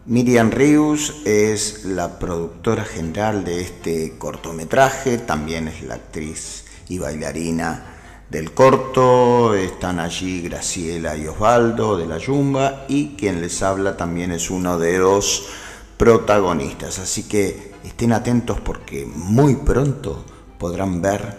Miriam 0.08 0.50
Rius 0.50 1.16
es 1.26 1.84
la 1.84 2.18
productora 2.18 2.82
general 2.82 3.44
de 3.44 3.60
este 3.60 4.16
cortometraje, 4.16 5.18
también 5.18 5.68
es 5.68 5.82
la 5.82 5.96
actriz 5.96 6.64
y 6.88 6.96
bailarina 6.96 8.24
del 8.30 8.54
corto, 8.54 9.52
están 9.54 10.00
allí 10.00 10.40
Graciela 10.40 11.14
y 11.14 11.26
Osvaldo 11.26 11.98
de 11.98 12.06
la 12.06 12.16
Yumba 12.16 12.86
y 12.88 13.16
quien 13.16 13.42
les 13.42 13.62
habla 13.62 13.98
también 13.98 14.32
es 14.32 14.48
uno 14.48 14.78
de 14.78 14.96
los 14.96 15.46
protagonistas. 15.98 16.98
Así 17.00 17.24
que 17.24 17.74
estén 17.84 18.14
atentos 18.14 18.58
porque 18.60 19.04
muy 19.04 19.56
pronto 19.56 20.24
podrán 20.58 21.02
ver 21.02 21.36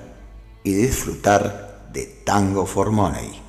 y 0.63 0.73
disfrutar 0.73 1.89
de 1.91 2.05
Tango 2.23 2.67
for 2.67 2.91
Money. 2.91 3.48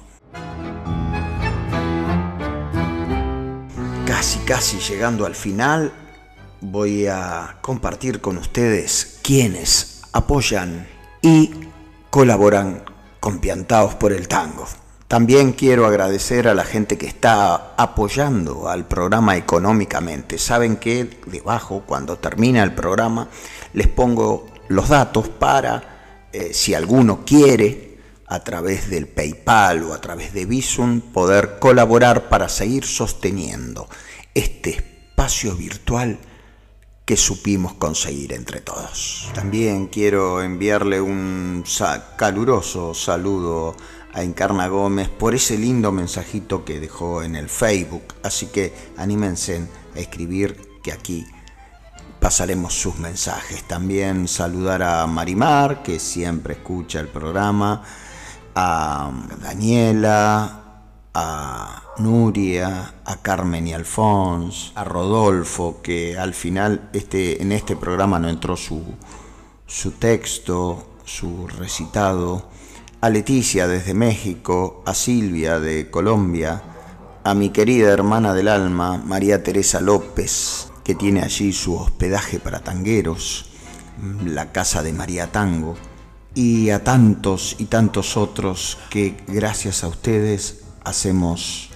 Casi, 4.21 4.39
casi 4.41 4.79
llegando 4.81 5.25
al 5.25 5.35
final, 5.35 5.95
voy 6.61 7.07
a 7.07 7.57
compartir 7.63 8.21
con 8.21 8.37
ustedes 8.37 9.19
quienes 9.23 10.03
apoyan 10.13 10.87
y 11.23 11.53
colaboran 12.11 12.83
con 13.19 13.39
Piantaos 13.39 13.95
por 13.95 14.13
el 14.13 14.29
Tango. 14.29 14.67
También 15.09 15.53
quiero 15.53 15.87
agradecer 15.87 16.49
a 16.49 16.55
la 16.55 16.65
gente 16.65 16.99
que 16.99 17.07
está 17.07 17.73
apoyando 17.79 18.69
al 18.69 18.87
programa 18.87 19.39
económicamente. 19.39 20.37
Saben 20.37 20.77
que 20.77 21.19
debajo, 21.25 21.85
cuando 21.87 22.19
termina 22.19 22.63
el 22.63 22.75
programa, 22.75 23.27
les 23.73 23.89
pongo 23.89 24.49
los 24.69 24.91
datos 24.91 25.31
para, 25.31 26.27
eh, 26.31 26.51
si 26.53 26.75
alguno 26.75 27.25
quiere, 27.25 27.90
a 28.31 28.41
través 28.41 28.89
del 28.89 29.09
PayPal 29.09 29.83
o 29.83 29.93
a 29.93 30.01
través 30.01 30.33
de 30.33 30.47
Visum, 30.47 31.01
poder 31.01 31.59
colaborar 31.59 32.29
para 32.29 32.49
seguir 32.49 32.85
sosteniendo 32.85 33.89
este 34.33 34.71
espacio 34.71 35.57
virtual 35.57 36.19
que 37.05 37.17
supimos 37.17 37.75
conseguir 37.75 38.33
entre 38.33 38.61
todos. 38.61 39.29
También 39.35 39.89
quiero 39.89 40.43
enviarle 40.43 41.01
un 41.01 41.65
caluroso 42.17 42.95
saludo 42.95 43.75
a 44.13 44.23
Encarna 44.23 44.69
Gómez 44.69 45.09
por 45.09 45.35
ese 45.35 45.59
lindo 45.59 45.91
mensajito 45.91 46.65
que 46.65 46.79
dejó 46.79 47.25
en 47.25 47.35
el 47.35 47.49
Facebook. 47.49 48.15
Así 48.23 48.47
que 48.47 48.73
anímense 48.97 49.67
a 49.97 49.99
escribir 49.99 50.57
que 50.85 50.93
aquí 50.93 51.27
pasaremos 52.21 52.75
sus 52.75 52.97
mensajes. 53.01 53.65
También 53.65 54.29
saludar 54.29 54.85
a 54.85 55.05
Marimar, 55.09 55.83
que 55.83 55.99
siempre 55.99 56.55
escucha 56.55 57.01
el 57.01 57.09
programa, 57.09 57.83
a 58.55 59.11
Daniela, 59.43 60.61
a 61.15 61.83
Nuria, 61.99 62.95
a 63.05 63.17
Carmen 63.17 63.67
y 63.67 63.75
Alfons, 63.75 64.73
a 64.75 64.85
Rodolfo, 64.85 65.81
que 65.83 66.19
al 66.19 66.35
final 66.35 66.89
este, 66.93 67.43
en 67.43 67.53
este 67.53 67.77
programa 67.77 68.19
no 68.19 68.29
entró 68.29 68.57
su, 68.57 68.83
su 69.67 69.93
texto, 69.93 70.97
su 71.05 71.47
recitado. 71.47 72.49
A 73.03 73.09
Leticia 73.09 73.67
desde 73.67 73.95
México, 73.95 74.83
a 74.85 74.93
Silvia 74.93 75.59
de 75.59 75.91
Colombia, 75.91 76.63
a 77.25 77.35
mi 77.35 77.49
querida 77.49 77.91
hermana 77.91 78.35
del 78.35 78.49
alma, 78.49 78.99
María 78.99 79.43
Teresa 79.43 79.81
López, 79.81 80.71
que 80.85 80.95
tiene 80.95 81.23
allí 81.23 81.53
su 81.53 81.77
hospedaje 81.77 82.41
para 82.41 82.61
tangueros, 82.61 83.51
la 84.25 84.53
casa 84.53 84.83
de 84.83 84.93
María 84.93 85.33
Tango, 85.33 85.77
y 86.35 86.71
a 86.71 86.85
tantos 86.85 87.57
y 87.59 87.65
tantos 87.67 88.17
otros 88.17 88.79
que 88.89 89.17
gracias 89.27 89.83
a 89.85 89.89
ustedes 89.89 90.63
hacemos 90.85 91.71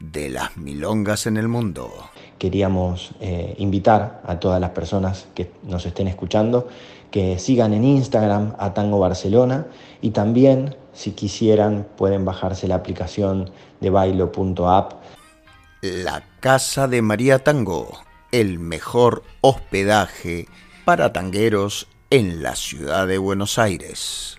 de 0.00 0.30
las 0.30 0.56
milongas 0.56 1.26
en 1.26 1.36
el 1.36 1.48
mundo 1.48 2.10
queríamos 2.38 3.12
eh, 3.20 3.54
invitar 3.58 4.22
a 4.26 4.38
todas 4.38 4.60
las 4.60 4.70
personas 4.70 5.26
que 5.34 5.50
nos 5.62 5.86
estén 5.86 6.08
escuchando 6.08 6.68
que 7.10 7.38
sigan 7.38 7.72
en 7.72 7.84
Instagram 7.84 8.54
a 8.58 8.74
Tango 8.74 8.98
Barcelona 8.98 9.66
y 10.02 10.10
también 10.10 10.76
si 10.92 11.12
quisieran 11.12 11.86
pueden 11.96 12.24
bajarse 12.24 12.68
la 12.68 12.74
aplicación 12.74 13.50
de 13.80 13.90
bailo.app. 13.90 14.92
La 15.82 16.24
Casa 16.40 16.88
de 16.88 17.02
María 17.02 17.38
Tango, 17.38 17.98
el 18.32 18.58
mejor 18.58 19.22
hospedaje 19.40 20.46
para 20.84 21.12
tangueros 21.12 21.88
en 22.10 22.42
la 22.42 22.56
ciudad 22.56 23.06
de 23.06 23.18
Buenos 23.18 23.58
Aires. 23.58 24.38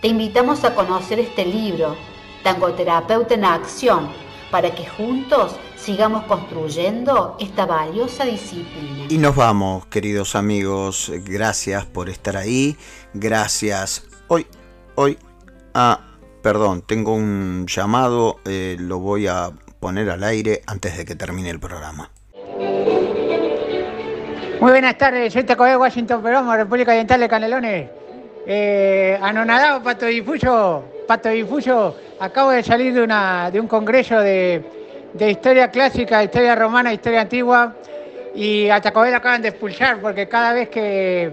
te 0.00 0.08
invitamos 0.08 0.64
a 0.64 0.74
conocer 0.74 1.18
este 1.18 1.44
libro, 1.44 1.96
Tangoterapeuta 2.42 3.34
en 3.34 3.44
Acción, 3.44 4.08
para 4.50 4.74
que 4.74 4.86
juntos 4.86 5.56
sigamos 5.76 6.24
construyendo 6.24 7.36
esta 7.40 7.66
valiosa 7.66 8.24
disciplina. 8.24 9.06
Y 9.08 9.18
nos 9.18 9.34
vamos, 9.34 9.86
queridos 9.86 10.36
amigos. 10.36 11.10
Gracias 11.24 11.84
por 11.84 12.08
estar 12.08 12.36
ahí. 12.36 12.76
Gracias. 13.12 14.06
Hoy, 14.28 14.46
hoy, 14.94 15.18
ah, 15.74 16.00
perdón, 16.42 16.82
tengo 16.86 17.14
un 17.14 17.66
llamado. 17.66 18.36
Eh, 18.44 18.76
lo 18.78 19.00
voy 19.00 19.26
a 19.26 19.50
poner 19.80 20.10
al 20.10 20.22
aire 20.22 20.62
antes 20.66 20.96
de 20.96 21.04
que 21.04 21.16
termine 21.16 21.50
el 21.50 21.58
programa. 21.58 22.10
Muy 24.60 24.72
buenas 24.72 24.98
tardes, 24.98 25.32
soy 25.32 25.44
Taco 25.44 25.64
de 25.64 25.76
Washington 25.76 26.20
Perón, 26.22 26.50
República 26.52 26.90
Oriental 26.90 27.20
de 27.20 27.28
Canelones. 27.28 27.97
Eh, 28.50 29.18
anonadado, 29.20 29.82
Pato 29.82 30.06
Difuyo, 30.06 30.82
Pato 31.06 31.28
Difuyo, 31.28 31.94
acabo 32.18 32.50
de 32.50 32.62
salir 32.62 32.94
de, 32.94 33.02
una, 33.02 33.50
de 33.50 33.60
un 33.60 33.68
congreso 33.68 34.18
de, 34.20 34.64
historia 35.20 35.70
clásica, 35.70 36.24
historia 36.24 36.54
romana, 36.54 36.90
historia 36.90 37.20
antigua, 37.20 37.74
y 38.34 38.70
a 38.70 38.80
Tacobel 38.80 39.12
acaban 39.12 39.42
de 39.42 39.48
expulsar, 39.48 40.00
porque 40.00 40.28
cada 40.28 40.54
vez 40.54 40.70
que, 40.70 41.30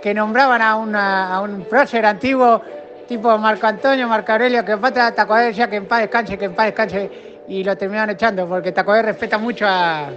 que 0.00 0.14
nombraban 0.14 0.62
a, 0.62 1.34
a 1.34 1.40
un 1.40 1.64
prócer 1.64 2.06
antiguo, 2.06 2.62
tipo 3.08 3.36
Marco 3.38 3.66
Antonio, 3.66 4.06
Marco 4.06 4.30
Aurelio, 4.30 4.64
que 4.64 4.76
pata 4.76 5.12
Tacobel 5.12 5.48
decía 5.48 5.68
que 5.68 5.76
en 5.76 5.86
paz 5.86 6.02
descanse, 6.02 6.38
que 6.38 6.44
en 6.44 6.54
paz 6.54 6.66
descanse, 6.66 7.10
y 7.48 7.64
lo 7.64 7.76
terminaron 7.76 8.10
echando, 8.10 8.48
porque 8.48 8.70
Tacobel 8.70 9.02
respeta 9.02 9.36
mucho 9.36 9.66
a, 9.66 10.10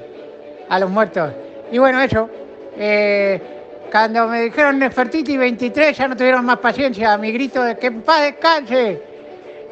a 0.70 0.80
los 0.80 0.92
muertos. 0.92 1.32
Y 1.72 1.80
bueno, 1.80 2.00
eso. 2.00 2.30
Eh, 2.78 3.59
cuando 3.92 4.28
me 4.28 4.42
dijeron 4.44 4.80
Nefertiti 4.80 5.38
23 5.38 5.98
ya 5.98 6.08
no 6.08 6.16
tuvieron 6.16 6.46
más 6.46 6.60
paciencia. 6.60 7.18
Mi 7.18 7.32
grito 7.32 7.64
de 7.64 7.78
que 7.78 7.88
en 7.88 8.02
paz 8.02 8.22
descanse. 8.24 9.02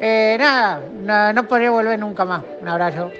Eh, 0.00 0.36
nada, 0.38 1.32
no, 1.32 1.48
podría 1.48 1.70
volver 1.70 1.98
nunca 1.98 2.24
más. 2.24 2.42
Un 2.60 2.68
abrazo. 2.68 3.10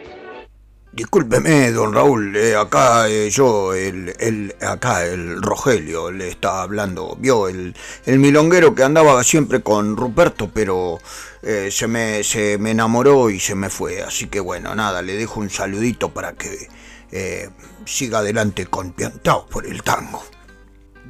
Discúlpeme, 0.92 1.70
don 1.70 1.92
Raúl, 1.92 2.34
eh, 2.34 2.56
acá 2.56 3.08
eh, 3.08 3.30
yo, 3.30 3.72
el, 3.74 4.14
el, 4.18 4.54
acá 4.60 5.04
el 5.04 5.40
Rogelio 5.42 6.10
le 6.10 6.28
está 6.28 6.62
hablando. 6.62 7.16
Vio 7.18 7.48
el, 7.48 7.76
el 8.06 8.18
milonguero 8.18 8.74
que 8.74 8.82
andaba 8.84 9.22
siempre 9.22 9.60
con 9.60 9.96
Ruperto, 9.96 10.50
pero 10.52 10.98
se, 11.42 11.86
me, 11.86 12.24
se 12.24 12.58
me 12.58 12.72
enamoró 12.72 13.30
y 13.30 13.38
se 13.38 13.54
me 13.54 13.70
fue. 13.70 14.02
Así 14.02 14.26
que 14.26 14.40
bueno, 14.40 14.74
nada, 14.74 15.02
le 15.02 15.14
dejo 15.14 15.40
un 15.40 15.50
saludito 15.50 16.08
para 16.08 16.32
que 16.32 16.68
siga 17.84 18.18
adelante 18.18 18.66
con 18.66 18.92
Piantao 18.92 19.46
por 19.46 19.66
el 19.66 19.82
tango. 19.82 20.22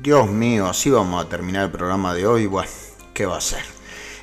Dios 0.01 0.31
mío, 0.31 0.69
así 0.69 0.91
vamos 0.91 1.25
a 1.25 1.29
terminar 1.29 1.65
el 1.65 1.71
programa 1.73 2.15
de 2.15 2.25
hoy. 2.25 2.47
Bueno, 2.47 2.71
¿qué 3.13 3.27
va 3.27 3.39
a 3.39 3.41
ser? 3.41 3.65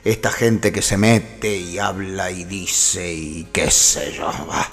Esta 0.06 0.32
gente 0.32 0.72
que 0.72 0.82
se 0.82 0.96
mete 0.96 1.54
y 1.54 1.80
habla 1.80 2.32
y 2.32 2.46
dice 2.46 3.14
y 3.14 3.50
qué 3.52 3.70
sé 3.70 4.14
yo, 4.14 4.32
va. 4.50 4.70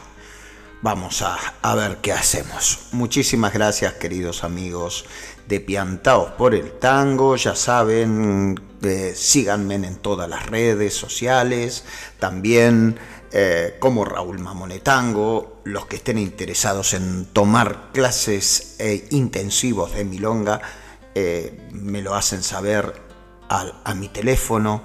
Vamos 0.80 1.22
a, 1.22 1.74
ver 1.74 1.98
qué 2.00 2.12
hacemos. 2.12 2.86
Muchísimas 2.92 3.52
gracias, 3.52 3.94
queridos 3.94 4.44
amigos 4.44 5.04
de 5.48 5.58
Piantaos 5.58 6.32
por 6.32 6.54
el 6.54 6.78
Tango. 6.78 7.34
Ya 7.34 7.56
saben, 7.56 8.60
eh, 8.82 9.12
síganme 9.16 9.74
en 9.74 9.96
todas 9.96 10.30
las 10.30 10.46
redes 10.46 10.94
sociales. 10.94 11.84
También 12.20 12.96
eh, 13.32 13.76
como 13.80 14.04
Raúl 14.04 14.38
Mamonetango. 14.38 15.62
Los 15.64 15.86
que 15.86 15.96
estén 15.96 16.18
interesados 16.18 16.94
en 16.94 17.24
tomar 17.26 17.90
clases 17.92 18.76
eh, 18.78 19.08
intensivos 19.10 19.94
de 19.94 20.04
Milonga 20.04 20.60
eh, 21.14 21.68
me 21.72 22.02
lo 22.02 22.14
hacen 22.14 22.42
saber 22.42 23.00
a, 23.48 23.94
mi 23.94 24.08
teléfono. 24.08 24.82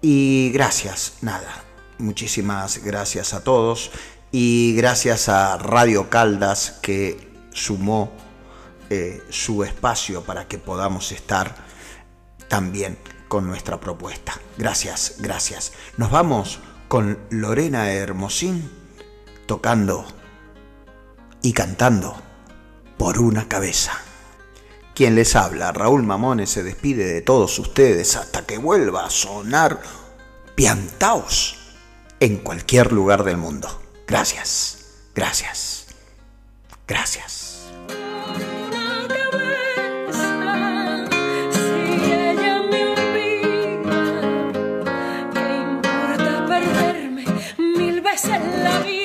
Y 0.00 0.50
gracias, 0.52 1.14
nada, 1.20 1.64
muchísimas 1.98 2.82
gracias 2.82 3.34
a 3.34 3.42
todos 3.42 3.90
y 4.30 4.74
gracias 4.76 5.28
a 5.28 5.58
Radio 5.58 6.08
Caldas 6.08 6.78
que 6.82 7.28
sumó 7.52 8.12
eh, 8.90 9.22
su 9.28 9.64
espacio 9.64 10.22
para 10.22 10.46
que 10.46 10.58
podamos 10.58 11.12
estar 11.12 11.56
también 12.48 12.98
con 13.28 13.46
nuestra 13.46 13.78
propuesta. 13.78 14.40
Gracias, 14.56 15.16
gracias. 15.18 15.72
Nos 15.96 16.10
vamos 16.10 16.60
con 16.88 17.18
Lorena 17.30 17.92
Hermosín 17.92 18.70
tocando 19.46 20.06
y 21.42 21.52
cantando 21.52 22.16
por 22.96 23.18
una 23.18 23.48
cabeza. 23.48 24.07
Quien 24.98 25.14
les 25.14 25.36
habla, 25.36 25.70
Raúl 25.70 26.02
Mamones, 26.02 26.50
se 26.50 26.64
despide 26.64 27.04
de 27.04 27.20
todos 27.20 27.56
ustedes 27.60 28.16
hasta 28.16 28.44
que 28.44 28.58
vuelva 28.58 29.06
a 29.06 29.10
sonar 29.10 29.80
piantaos 30.56 31.56
en 32.18 32.38
cualquier 32.38 32.90
lugar 32.90 33.22
del 33.22 33.36
mundo. 33.36 33.68
Gracias, 34.08 34.86
gracias, 35.14 35.86
gracias. 36.88 37.70
en 48.24 48.64
la 48.64 48.80
vida. 48.80 48.97